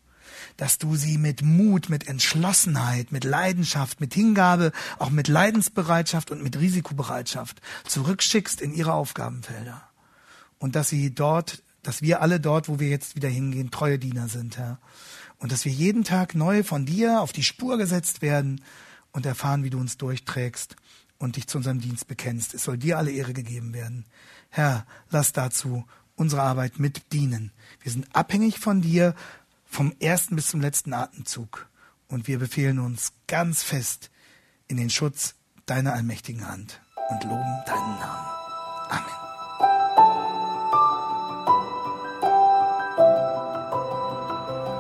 [0.57, 6.43] dass du sie mit Mut, mit Entschlossenheit, mit Leidenschaft, mit Hingabe, auch mit Leidensbereitschaft und
[6.43, 9.81] mit Risikobereitschaft zurückschickst in ihre Aufgabenfelder.
[10.59, 14.27] Und dass sie dort, dass wir alle dort, wo wir jetzt wieder hingehen, treue Diener
[14.27, 14.81] sind, Herr.
[15.39, 18.63] Und dass wir jeden Tag neu von dir auf die Spur gesetzt werden
[19.13, 20.77] und erfahren, wie du uns durchträgst
[21.19, 22.55] und dich zu unserem Dienst bekennst.
[22.55, 24.05] Es soll dir alle Ehre gegeben werden.
[24.51, 25.85] Herr, lass dazu
[26.17, 27.53] unsere Arbeit mit dienen.
[27.81, 29.15] Wir sind abhängig von dir
[29.65, 31.69] vom ersten bis zum letzten Atemzug
[32.09, 34.11] und wir befehlen uns ganz fest
[34.67, 35.35] in den Schutz
[35.67, 36.81] deiner allmächtigen Hand
[37.11, 38.27] und loben deinen Namen.
[38.91, 39.28] Amen.